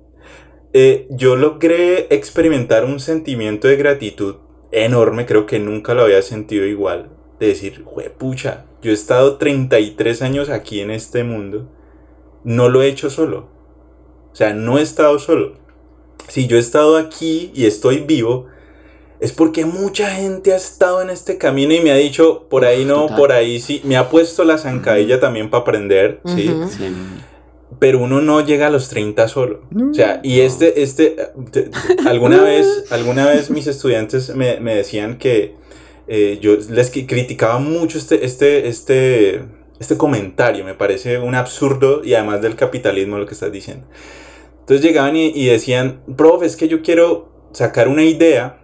[0.74, 4.36] eh, yo logré experimentar un sentimiento de gratitud
[4.72, 7.09] enorme, creo que nunca lo había sentido igual,
[7.39, 7.86] de decir,
[8.17, 11.67] pucha, yo he estado 33 años aquí en este mundo,
[12.43, 13.49] no lo he hecho solo,
[14.32, 15.57] o sea, no he estado solo.
[16.28, 18.47] Si yo he estado aquí y estoy vivo,
[19.20, 22.86] es porque mucha gente ha estado en este camino y me ha dicho, por ahí
[22.86, 23.17] no, Total.
[23.17, 26.49] por ahí sí, me ha puesto la zancadilla también para aprender, ¿sí?
[26.70, 26.95] Sí.
[27.80, 29.61] Pero uno no llega a los 30 solo.
[29.89, 31.15] o sea, y este, este,
[32.05, 35.55] alguna vez, alguna vez mis estudiantes me, me decían que
[36.07, 39.43] eh, yo les criticaba mucho este, este, este,
[39.80, 43.88] este comentario, me parece un absurdo y además del capitalismo lo que estás diciendo.
[44.59, 48.57] Entonces llegaban y, y decían, profe, es que yo quiero sacar una idea,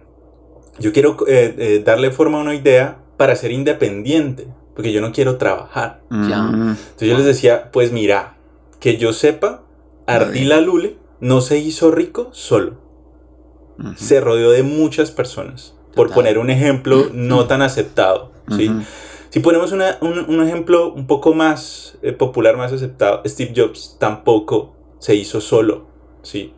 [0.78, 5.12] yo quiero eh, eh, darle forma a una idea para ser independiente, porque yo no
[5.12, 6.02] quiero trabajar.
[6.10, 6.32] Mm.
[6.32, 8.35] Entonces yo les decía, pues mira,
[8.80, 9.62] que yo sepa,
[10.06, 12.74] Ardila Lule no se hizo rico solo.
[13.96, 15.74] Se rodeó de muchas personas.
[15.94, 18.32] Por poner un ejemplo no tan aceptado.
[18.56, 18.70] ¿sí?
[19.30, 24.74] Si ponemos un, un, ejemplo un poco más eh, popular, más aceptado, Steve Jobs tampoco
[24.98, 25.86] se hizo solo.
[26.22, 26.52] ¿sí?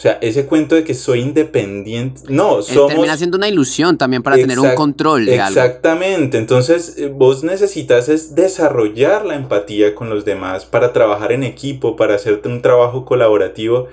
[0.00, 2.22] O sea, ese cuento de que soy independiente.
[2.30, 2.88] No, somos.
[2.88, 6.38] Termina siendo una ilusión también para tener un control de Exactamente.
[6.38, 11.96] Entonces, eh, vos necesitas es desarrollar la empatía con los demás para trabajar en equipo,
[11.96, 13.88] para hacerte un trabajo colaborativo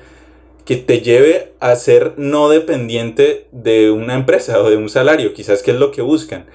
[0.64, 5.62] que te lleve a ser no dependiente de una empresa o de un salario, quizás
[5.62, 6.46] que es lo que buscan.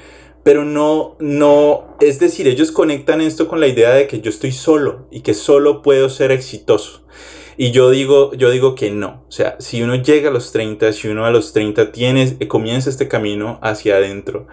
[0.45, 4.53] Pero no, no, es decir, ellos conectan esto con la idea de que yo estoy
[4.53, 7.03] solo y que solo puedo ser exitoso.
[7.57, 9.25] Y yo digo, yo digo que no.
[9.29, 12.49] O sea, si uno llega a los 30, si uno a los 30 tiene, eh,
[12.49, 14.47] comienza este camino hacia adentro,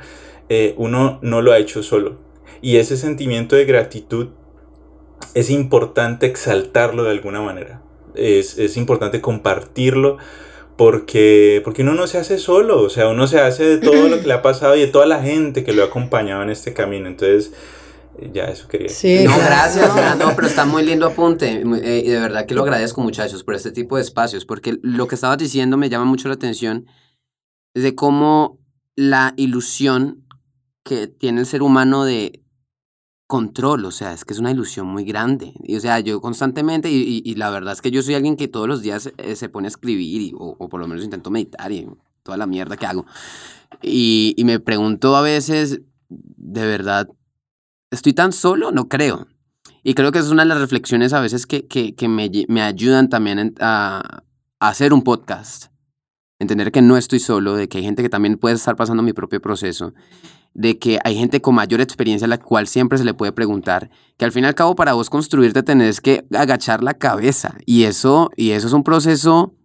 [0.50, 2.18] eh, uno no lo ha hecho solo.
[2.62, 4.30] Y ese sentimiento de gratitud
[5.34, 7.82] es importante exaltarlo de alguna manera.
[8.16, 10.18] Es, es importante compartirlo
[10.80, 14.22] porque, porque uno no se hace solo, o sea, uno se hace de todo lo
[14.22, 16.74] que le ha pasado y de toda la gente que lo ha acompañado en este
[16.74, 17.08] camino.
[17.08, 17.52] Entonces,
[18.34, 19.30] ya eso quería decir.
[19.30, 20.36] no, gracias, no.
[20.36, 21.62] pero está muy lindo apunte.
[21.62, 25.08] Eh, y de verdad que lo agradezco, muchachos, por este tipo de espacios, porque lo
[25.08, 26.86] que estabas diciendo me llama mucho la atención
[27.74, 28.60] de cómo
[28.96, 30.26] la ilusión
[30.84, 32.44] que tiene el ser humano de
[33.28, 35.54] control, o sea, es que es una ilusión muy grande.
[35.62, 38.48] Y, o sea, yo constantemente, y, y, la verdad es que yo soy alguien que
[38.48, 41.72] todos los días eh, se pone a escribir, o, o, por lo menos intento meditar
[41.72, 41.88] y
[42.24, 43.06] toda la mierda que hago.
[43.84, 47.08] Y, y me pregunto a veces, de verdad,
[47.92, 48.72] ¿Estoy tan solo?
[48.72, 49.28] No creo.
[49.84, 52.62] Y creo que es una de las reflexiones a veces que, que, que me, me,
[52.62, 54.24] ayudan también a,
[54.60, 55.68] hacer un podcast.
[56.38, 59.14] Entender que no estoy solo, de que hay gente que también puede estar pasando mi
[59.14, 59.94] propio proceso,
[60.54, 63.90] de que hay gente con mayor experiencia a la cual siempre se le puede preguntar,
[64.18, 67.56] que al fin y al cabo para vos construirte tenés que agachar la cabeza.
[67.66, 69.56] Y eso, y eso es un proceso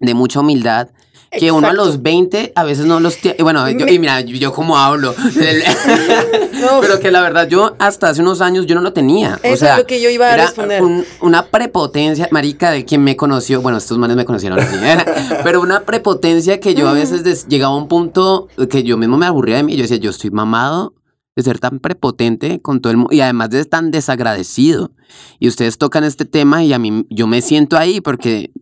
[0.00, 0.88] de mucha humildad
[1.30, 3.42] que uno a los 20 a veces no los tiene.
[3.42, 5.14] Bueno, yo, y mira, yo, como hablo.
[6.80, 9.38] Pero que la verdad, yo hasta hace unos años yo no lo tenía.
[9.42, 10.82] Eso o sea, es lo que yo iba a responder.
[11.20, 13.60] una prepotencia, marica, de quien me conoció.
[13.60, 14.76] Bueno, estos manes me conocieron así.
[15.44, 19.26] pero una prepotencia que yo a veces llegaba a un punto que yo mismo me
[19.26, 19.76] aburría de mí.
[19.76, 20.94] Yo decía, yo estoy mamado
[21.36, 24.92] de ser tan prepotente con todo el mundo y además de tan desagradecido.
[25.38, 28.52] Y ustedes tocan este tema y a mí yo me siento ahí porque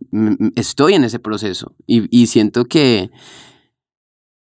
[0.55, 3.09] estoy en ese proceso y, y siento que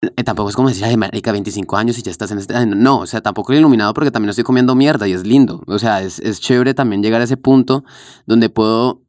[0.01, 2.66] eh, tampoco es como decir, ay, marica, 25 años y ya estás en este...
[2.66, 5.63] No, o sea, tampoco es iluminado porque también estoy comiendo mierda y es lindo.
[5.68, 7.84] O sea, es, es chévere también llegar a ese punto
[8.26, 9.01] donde puedo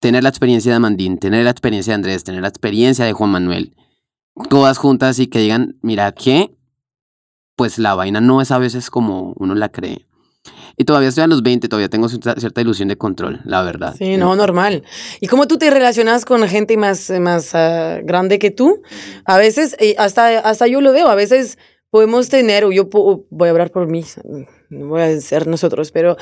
[0.00, 3.30] tener la experiencia de Amandín, tener la experiencia de Andrés, tener la experiencia de Juan
[3.30, 3.76] Manuel,
[4.48, 6.56] todas juntas y que digan, mira, que
[7.60, 10.06] pues la vaina no es a veces como uno la cree.
[10.78, 13.94] Y todavía estoy a los 20, todavía tengo cierta ilusión de control, la verdad.
[13.98, 14.82] Sí, no, normal.
[15.20, 18.80] ¿Y cómo tú te relacionas con gente más, más uh, grande que tú?
[19.26, 21.58] A veces, hasta, hasta yo lo veo, a veces
[21.90, 22.88] podemos tener, o yo
[23.28, 24.06] voy a hablar por mí,
[24.70, 26.16] no voy a ser nosotros, pero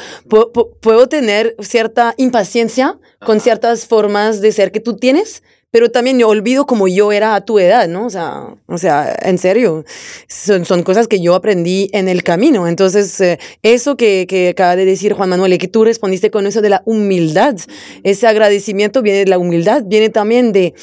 [0.81, 6.25] puedo tener cierta impaciencia con ciertas formas de ser que tú tienes pero también me
[6.25, 8.07] olvido como yo era a tu edad, ¿no?
[8.07, 9.85] O sea, o sea en serio,
[10.27, 12.67] son, son cosas que yo aprendí en el camino.
[12.67, 16.47] Entonces, eh, eso que, que acaba de decir Juan Manuel, y que tú respondiste con
[16.47, 17.57] eso de la humildad,
[18.03, 20.75] ese agradecimiento viene de la humildad, viene también de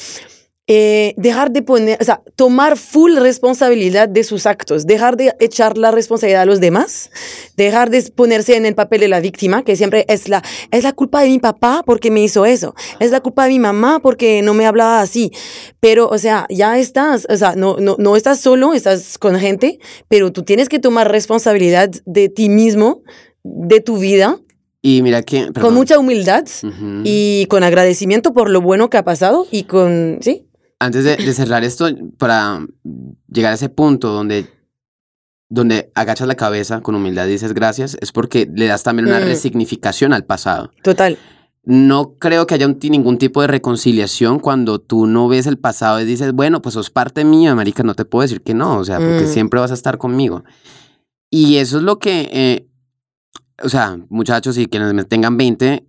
[0.68, 5.78] eh, dejar de poner, o sea, tomar full responsabilidad de sus actos, dejar de echar
[5.78, 7.10] la responsabilidad a los demás,
[7.56, 10.42] dejar de ponerse en el papel de la víctima, que siempre es la,
[10.72, 13.58] es la culpa de mi papá porque me hizo eso, es la culpa de mi
[13.60, 15.30] mamá porque no me hablaba así,
[15.78, 19.78] pero, o sea, ya estás, o sea, no, no, no estás solo, estás con gente,
[20.08, 23.02] pero tú tienes que tomar responsabilidad de ti mismo,
[23.44, 24.40] de tu vida,
[24.82, 25.52] y mira que...
[25.52, 26.44] Con mucha humildad
[27.02, 30.18] y con agradecimiento por lo bueno que ha pasado y con...
[30.20, 30.46] ¿Sí?
[30.78, 32.66] Antes de, cerrar esto, para
[33.28, 34.46] llegar a ese punto donde,
[35.48, 39.20] donde agachas la cabeza con humildad y dices gracias, es porque le das también una
[39.20, 39.24] mm.
[39.24, 40.70] resignificación al pasado.
[40.82, 41.18] Total.
[41.64, 46.04] No creo que haya ningún tipo de reconciliación cuando tú no ves el pasado y
[46.04, 48.98] dices, bueno, pues sos parte mía, marica, no te puedo decir que no, o sea,
[48.98, 49.28] porque mm.
[49.28, 50.44] siempre vas a estar conmigo.
[51.30, 52.68] Y eso es lo que, eh,
[53.62, 55.86] o sea, muchachos y quienes me tengan 20,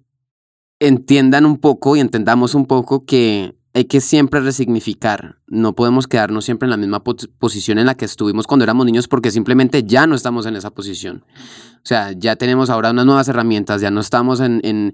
[0.79, 5.35] entiendan un poco y entendamos un poco que hay que siempre resignificar.
[5.45, 9.07] No podemos quedarnos siempre en la misma posición en la que estuvimos cuando éramos niños
[9.07, 11.23] porque simplemente ya no estamos en esa posición.
[11.75, 14.93] O sea, ya tenemos ahora unas nuevas herramientas, ya no estamos en...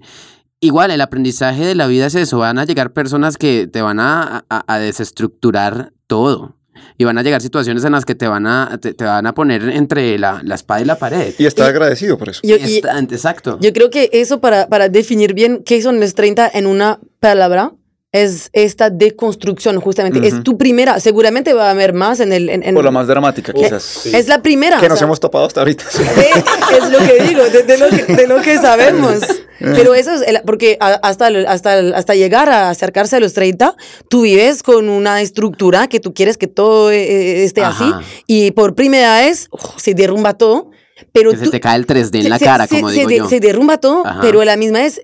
[0.60, 2.38] Igual, el aprendizaje de la vida es eso.
[2.38, 6.56] Van a llegar personas que te van a, a desestructurar todo
[6.98, 9.68] y van a llegar situaciones en las que te van a, te, van a poner
[9.70, 11.34] entre la, la, espada y la pared.
[11.38, 12.40] Y estar agradecido por eso.
[12.44, 13.58] exacto.
[13.60, 17.72] Yo creo que eso para, para definir bien qué son los 30 en una palabra
[18.14, 20.24] es esta deconstrucción, justamente.
[20.24, 22.48] Es tu primera, seguramente va a haber más en el...
[22.48, 24.06] En, o la más dramática, quizás.
[24.06, 24.78] Es la primera.
[24.78, 25.84] Que nos hemos topado hasta ahorita.
[26.78, 29.20] es lo que digo, de, lo, que, de lo, que, sabemos.
[29.24, 29.38] Eh.
[29.58, 33.74] Pero eso es, porque hasta, hasta, hasta llegar a acercarse a los 30,
[34.08, 37.90] tú vives con una estructura que tú quieres que todo eh, eh, esté así,
[38.28, 40.70] y por primera vez se derrumba todo.
[41.10, 43.28] Pero que se te cae el 3D en la cara, como digo se, yo.
[43.28, 45.00] Se derrumba todo, pero a la misma vez,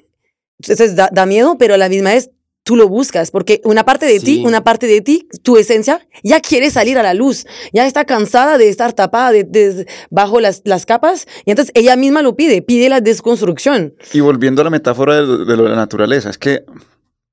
[0.61, 2.31] entonces da, da miedo, pero a la misma vez
[2.71, 6.39] tú lo buscas, porque una parte de ti, una parte de ti, tu esencia, ya
[6.39, 10.87] quiere salir a la luz, ya está cansada de estar tapada de, bajo las, las,
[10.87, 13.97] capas, y entonces ella misma lo pide, pide la desconstrucción.
[14.13, 16.65] Y volviendo a la metáfora de, lo de la naturaleza, es que,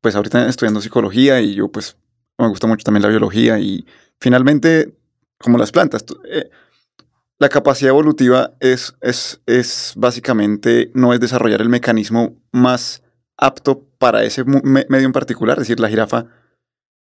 [0.02, 1.98] pues ahorita estudiando psicología y yo pues
[2.40, 3.86] me gusta mucho también la biología y
[4.20, 4.92] finalmente,
[5.38, 6.50] como las plantas, eh,
[7.38, 13.04] la capacidad evolutiva es, es, es básicamente, no es desarrollar el mecanismo más
[13.38, 15.58] apto para ese medio en particular.
[15.58, 16.28] Es decir, la jirafa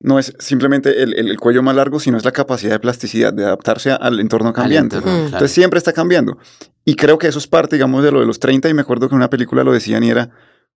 [0.02, 3.92] no es simplemente el, cuello más largo, sino es la capacidad de plasticidad, de adaptarse
[3.92, 4.98] al entorno cambiante.
[4.98, 6.38] Entonces siempre está cambiando.
[6.86, 8.70] Y creo que eso es parte, digamos, de lo de los 30.
[8.70, 10.30] Y me acuerdo que en una película lo decían y era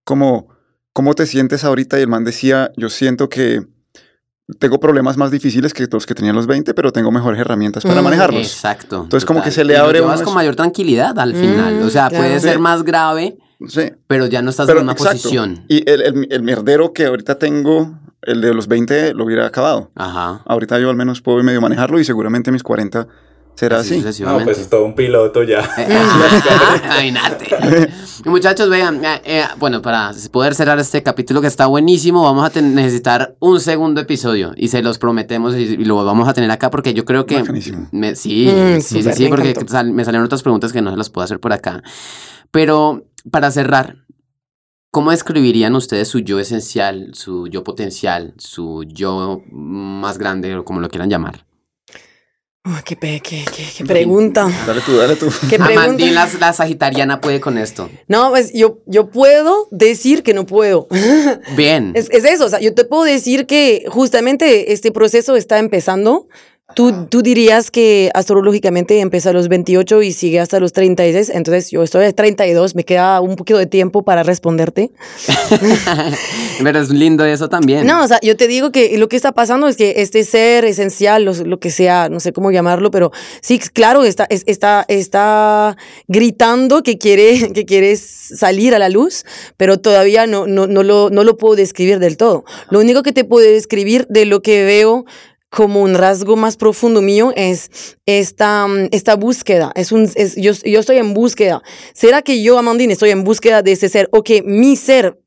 [0.03, 0.49] como,
[0.91, 1.99] ¿cómo te sientes ahorita?
[1.99, 3.65] Y el man decía, yo siento que
[4.59, 8.01] tengo problemas más difíciles que los que tenía los 20, pero tengo mejores herramientas para
[8.01, 8.45] manejarlos.
[8.45, 9.03] Exacto.
[9.03, 9.99] Entonces como que se le abre...
[9.99, 11.81] Lo con mayor tranquilidad al final.
[11.81, 13.37] o sea, puede ser más grave
[13.67, 13.91] Sí.
[14.07, 15.65] Pero ya no estás en una posición.
[15.67, 19.91] Y el, el, el, mierdero que ahorita tengo, el de los 20, lo hubiera acabado.
[19.95, 20.41] Ajá.
[20.45, 23.07] Ahorita yo al menos puedo medio manejarlo y seguramente mis 40
[23.55, 24.03] será así.
[24.21, 25.69] No, pues es todo un piloto ya.
[25.83, 27.89] Eh, imagínate.
[28.25, 32.61] Muchachos, vean, eh, eh, bueno, para poder cerrar este capítulo que está buenísimo, vamos a
[32.61, 36.93] necesitar un segundo episodio y se los prometemos y, lo vamos a tener acá porque
[36.93, 37.43] yo creo que...
[37.91, 39.53] Me, sí, mm, sí, sí, sí, porque
[39.85, 41.83] me salieron otras preguntas que no se las puedo hacer por acá.
[42.51, 44.05] Pero para cerrar,
[44.91, 50.79] ¿cómo describirían ustedes su yo esencial, su yo potencial, su yo más grande o como
[50.79, 51.45] lo quieran llamar?
[52.85, 52.97] qué,
[53.85, 54.49] pregunta.
[54.65, 55.27] Dale tú, dale tú.
[55.49, 56.05] ¿Qué pregunta?
[56.11, 57.89] La, la, sagitariana puede con esto.
[58.07, 60.87] No, pues yo, yo puedo decir que no puedo.
[61.57, 61.91] Bien.
[62.03, 66.27] Es, es eso, o sea, yo te puedo decir que justamente este proceso está empezando.
[66.75, 71.71] Tú, tú dirías que astrológicamente empieza a los 28 y sigue hasta los 36, entonces
[71.71, 74.91] yo estoy a 32, me queda un poquito de tiempo para responderte.
[76.63, 77.85] Pero es lindo eso también.
[77.85, 80.65] No, o sea, yo te digo que lo que está pasando es que este ser
[80.65, 83.11] esencial, lo, que sea, no sé cómo llamarlo, pero
[83.41, 89.25] sí, claro, está, está, está gritando que quiere, que quiere salir a la luz,
[89.57, 92.45] pero todavía no, no, no, lo, no lo puedo describir del todo.
[92.69, 95.05] Lo único que te puedo describir de lo que veo
[95.53, 99.71] como un rasgo más profundo mío es esta, mm, esta búsqueda.
[99.75, 101.61] Es un, yo, yo estoy en búsqueda.
[101.93, 105.19] ¿Será que yo, Amandine, estoy en búsqueda de ese ser o que mi ser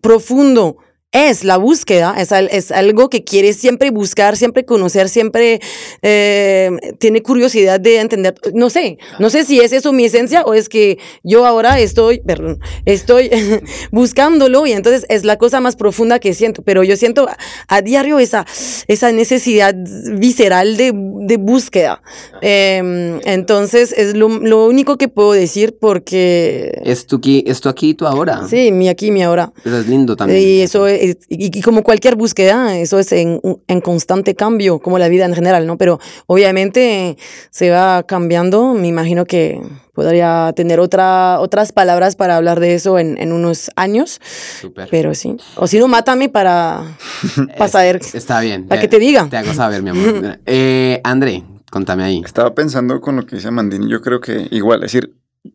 [0.00, 0.78] profundo
[1.12, 5.60] es la búsqueda, es, es, algo que quiere siempre buscar, siempre conocer, siempre
[6.02, 8.34] eh, tiene curiosidad de entender.
[8.54, 12.20] No sé, no sé si es eso mi esencia o es que yo ahora estoy,
[12.20, 13.28] perdón, estoy
[13.90, 17.28] buscándolo y entonces es la cosa más profunda que siento, pero yo siento
[17.66, 18.46] a, diario esa,
[18.86, 19.74] esa necesidad
[20.12, 22.02] visceral de, de búsqueda.
[22.40, 26.80] Em, entonces es lo, lo, único que puedo decir porque...
[26.84, 28.46] Es tu aquí, esto aquí, tú ahora.
[28.48, 29.52] Sí, mi aquí, mi ahora.
[29.64, 30.40] Pero es lindo también.
[30.40, 35.08] Y eso es y, como cualquier búsqueda, eso es en, en, constante cambio, como la
[35.08, 35.78] vida en general, ¿no?
[35.78, 37.16] Pero obviamente
[37.50, 38.74] se va cambiando.
[38.74, 39.60] Me imagino que
[39.94, 44.20] podría tener otra, otras palabras para hablar de eso en, en unos años.
[44.60, 44.88] Super.
[44.90, 45.36] Pero sí.
[45.56, 46.82] O si no, mátame para,
[47.58, 48.00] para saber.
[48.12, 48.66] Está bien.
[48.66, 49.28] Para que te diga.
[49.28, 50.38] Te hago saber, mi amor.
[50.46, 52.22] eh, André, contame ahí.
[52.24, 53.90] Estaba pensando con lo que dice Mandini.
[53.90, 55.14] Yo creo que igual, es decir,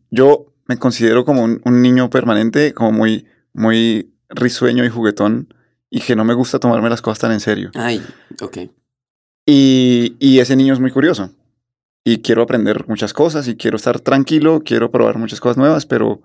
[0.10, 5.54] yo me considero como un, un niño permanente, como muy, muy risueño y juguetón
[5.90, 7.72] y que no me gusta tomarme las cosas tan en serio.
[7.76, 8.04] Ay,
[8.42, 8.58] ok.
[9.46, 11.32] Y, y ese niño es muy curioso.
[12.04, 16.22] Y quiero aprender muchas cosas y quiero estar tranquilo, quiero probar muchas cosas nuevas, pero,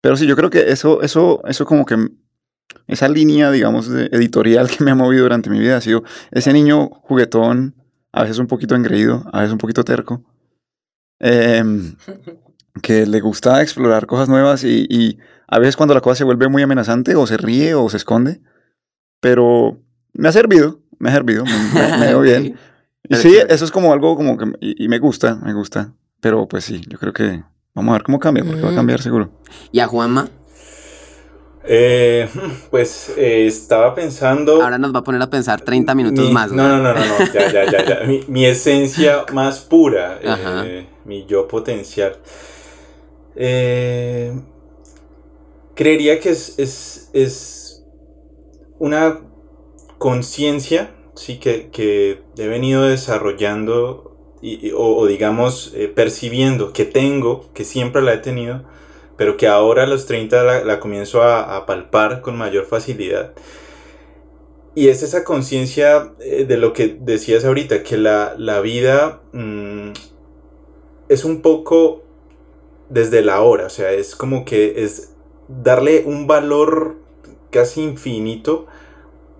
[0.00, 1.96] pero sí, yo creo que eso, eso, eso como que
[2.86, 6.52] esa línea, digamos, de editorial que me ha movido durante mi vida ha sido ese
[6.52, 7.74] niño juguetón,
[8.12, 10.22] a veces un poquito engreído, a veces un poquito terco.
[11.18, 11.94] Em,
[12.82, 15.18] que le gusta explorar cosas nuevas y, y
[15.52, 18.40] a veces cuando la cosa se vuelve muy amenazante o se ríe o se esconde,
[19.20, 19.82] pero
[20.14, 22.56] me ha servido, me ha servido, me, me, veo bien.
[23.06, 25.92] Y sí, eso es como algo como que, y, y, me gusta, me gusta,
[26.22, 27.44] pero pues sí, yo creo que
[27.74, 29.30] vamos a ver cómo cambia, porque va a cambiar seguro.
[29.72, 30.26] ¿Y a Juanma?
[31.64, 32.30] Eh,
[32.70, 34.62] pues eh, estaba pensando.
[34.62, 36.50] Ahora nos va a poner a pensar 30 minutos mi, más.
[36.50, 38.06] No, no, no, no, no, ya, ya, ya, ya.
[38.06, 42.16] Mi, mi esencia más pura, eh, mi yo potencial.
[43.36, 44.32] Eh,
[45.74, 47.84] creería que es, es, es
[48.78, 49.20] una
[49.98, 57.64] conciencia sí, que, que, he venido desarrollando y, o, digamos eh, percibiendo que tengo, que
[57.64, 58.64] siempre la he tenido,
[59.16, 63.32] pero que ahora a los 30 la, comienzo a, palpar con mayor facilidad.
[64.74, 69.92] Y es esa conciencia eh, de lo que decías ahorita, que la, la vida mmm,
[71.08, 72.02] es un poco
[72.88, 75.11] desde la hora, o sea, es como que es
[75.48, 76.96] darle un valor
[77.50, 78.66] casi infinito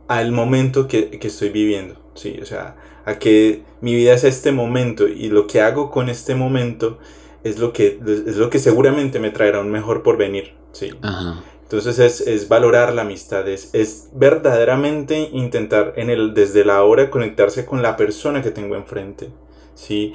[0.08, 2.38] al momento que, que, estoy viviendo, ¿sí?
[2.42, 6.34] O sea, a que mi vida es este momento y lo que hago con este
[6.34, 6.98] momento
[7.44, 10.90] es lo que, es lo que seguramente me traerá un mejor porvenir, ¿sí?
[11.02, 11.42] Ajá.
[11.72, 17.08] Entonces es, es, valorar la amistad, es, es, verdaderamente intentar en el, desde la hora
[17.08, 19.30] conectarse con la persona que tengo enfrente,
[19.74, 20.12] ¿sí?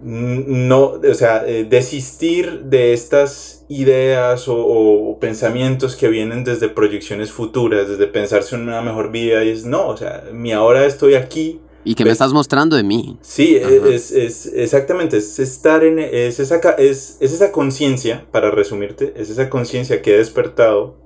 [0.00, 7.32] No, o sea, eh, desistir de estas ideas o, o, pensamientos que vienen desde proyecciones
[7.32, 11.14] futuras, desde pensarse en una mejor vida, y es no, o sea, mi ahora estoy
[11.14, 11.60] aquí.
[11.84, 13.18] ¿Y qué me estás mostrando de mí?
[13.22, 19.14] Sí, es, es, exactamente, es estar en, es esa, es, es esa conciencia, para resumirte,
[19.16, 20.96] es esa conciencia que he despertado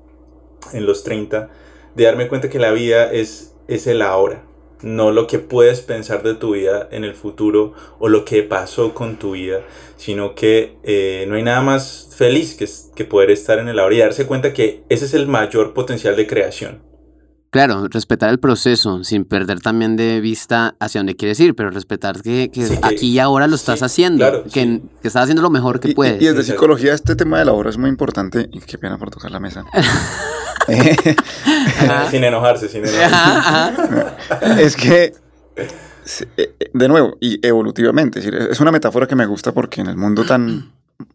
[0.73, 1.51] en los 30,
[1.95, 4.45] de darme cuenta que la vida es, es el ahora,
[4.83, 8.95] no lo que puedes pensar de tu vida en el futuro o lo que pasó
[8.95, 9.63] con tu vida,
[9.97, 13.95] sino que eh, no hay nada más feliz que, que poder estar en el ahora
[13.95, 16.92] y darse cuenta que ese es el mayor potencial de creación.
[17.53, 22.23] Claro, respetar el proceso sin perder también de vista hacia dónde quieres ir, pero respetar
[22.23, 24.83] que, que sí, aquí y ahora lo estás sí, haciendo, claro, que, sí.
[25.03, 26.23] que, estás haciendo lo mejor que y, puedes.
[26.23, 28.49] Y, y desde psicología este tema de la hora es muy importante.
[28.51, 29.67] Y qué pena por tocar la mesa.
[32.11, 33.05] sin enojarse, sin enojarse.
[33.05, 33.69] Ajá,
[34.31, 34.61] ajá.
[34.63, 35.13] es que,
[36.39, 40.25] eh, de nuevo, y evolutivamente, es una metáfora que me gusta porque en el mundo
[40.25, 40.73] tan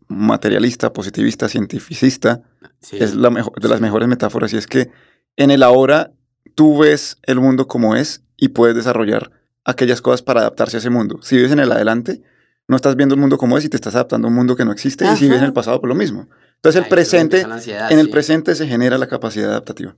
[0.08, 2.44] materialista, positivista, cientificista,
[2.80, 2.98] sí.
[3.00, 4.92] es la mejor, de las mejores metáforas y es que
[5.36, 6.12] en el ahora
[6.58, 9.30] tú ves el mundo como es y puedes desarrollar
[9.64, 11.20] aquellas cosas para adaptarse a ese mundo.
[11.22, 12.24] Si vives en el adelante,
[12.68, 14.66] no estás viendo el mundo como es y te estás adaptando a un mundo que
[14.66, 15.14] no existe Ajá.
[15.14, 16.28] y si vives en el pasado, pues lo mismo.
[16.55, 18.12] Entonces el presente, ansiedad, en el sí.
[18.12, 19.95] presente se genera la capacidad adaptativa.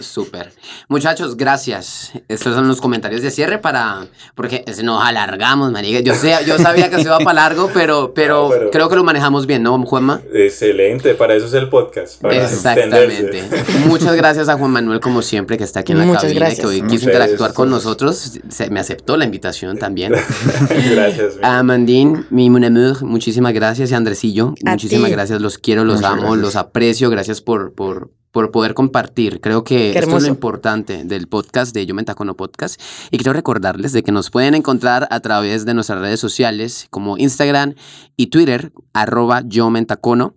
[0.00, 0.50] Súper.
[0.88, 2.12] Muchachos, gracias.
[2.28, 4.06] Estos son los comentarios de cierre para...
[4.34, 6.00] Porque nos alargamos, marica.
[6.00, 8.96] Yo, sé, yo sabía que se iba para largo, pero, pero, no, pero, creo que
[8.96, 10.22] lo manejamos bien, ¿no, Juanma?
[10.32, 12.18] Excelente, para eso es el podcast.
[12.22, 13.44] Para Exactamente.
[13.86, 16.60] Muchas gracias a Juan Manuel, como siempre, que está aquí en la Muchas cabina, gracias.
[16.60, 17.54] que hoy quiso Muchas interactuar gracias.
[17.54, 18.40] con nosotros.
[18.48, 20.14] Se, me aceptó la invitación también.
[20.92, 21.34] gracias.
[21.42, 23.90] A Amandine, mi mon amour, muchísimas gracias.
[23.90, 25.12] Y Andresillo, a muchísimas ti.
[25.12, 25.42] gracias.
[25.42, 26.40] Los quiero, los Muchas amo, gracias.
[26.40, 27.10] los aprecio.
[27.10, 27.74] Gracias por...
[27.74, 29.40] por por poder compartir.
[29.40, 32.80] Creo que esto es lo importante del podcast de Yo Me Entacono Podcast.
[33.12, 37.16] Y quiero recordarles de que nos pueden encontrar a través de nuestras redes sociales como
[37.16, 37.74] Instagram
[38.16, 40.34] y Twitter, arroba Yo Me Entacono.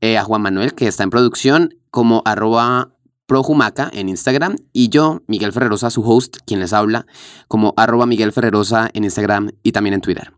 [0.00, 2.95] Eh, a Juan Manuel, que está en producción, como arroba
[3.26, 7.06] Projumaca en Instagram y yo, Miguel Ferrerosa, su host, quien les habla,
[7.48, 10.32] como arroba Miguel Ferrerosa en Instagram y también en Twitter.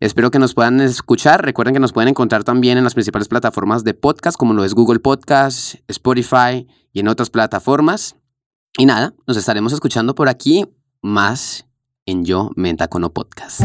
[0.00, 1.44] Espero que nos puedan escuchar.
[1.44, 4.74] Recuerden que nos pueden encontrar también en las principales plataformas de podcast, como lo es
[4.74, 8.16] Google Podcast, Spotify y en otras plataformas.
[8.78, 10.66] Y nada, nos estaremos escuchando por aquí
[11.02, 11.66] más
[12.06, 13.62] en Yo Mentacono Podcast.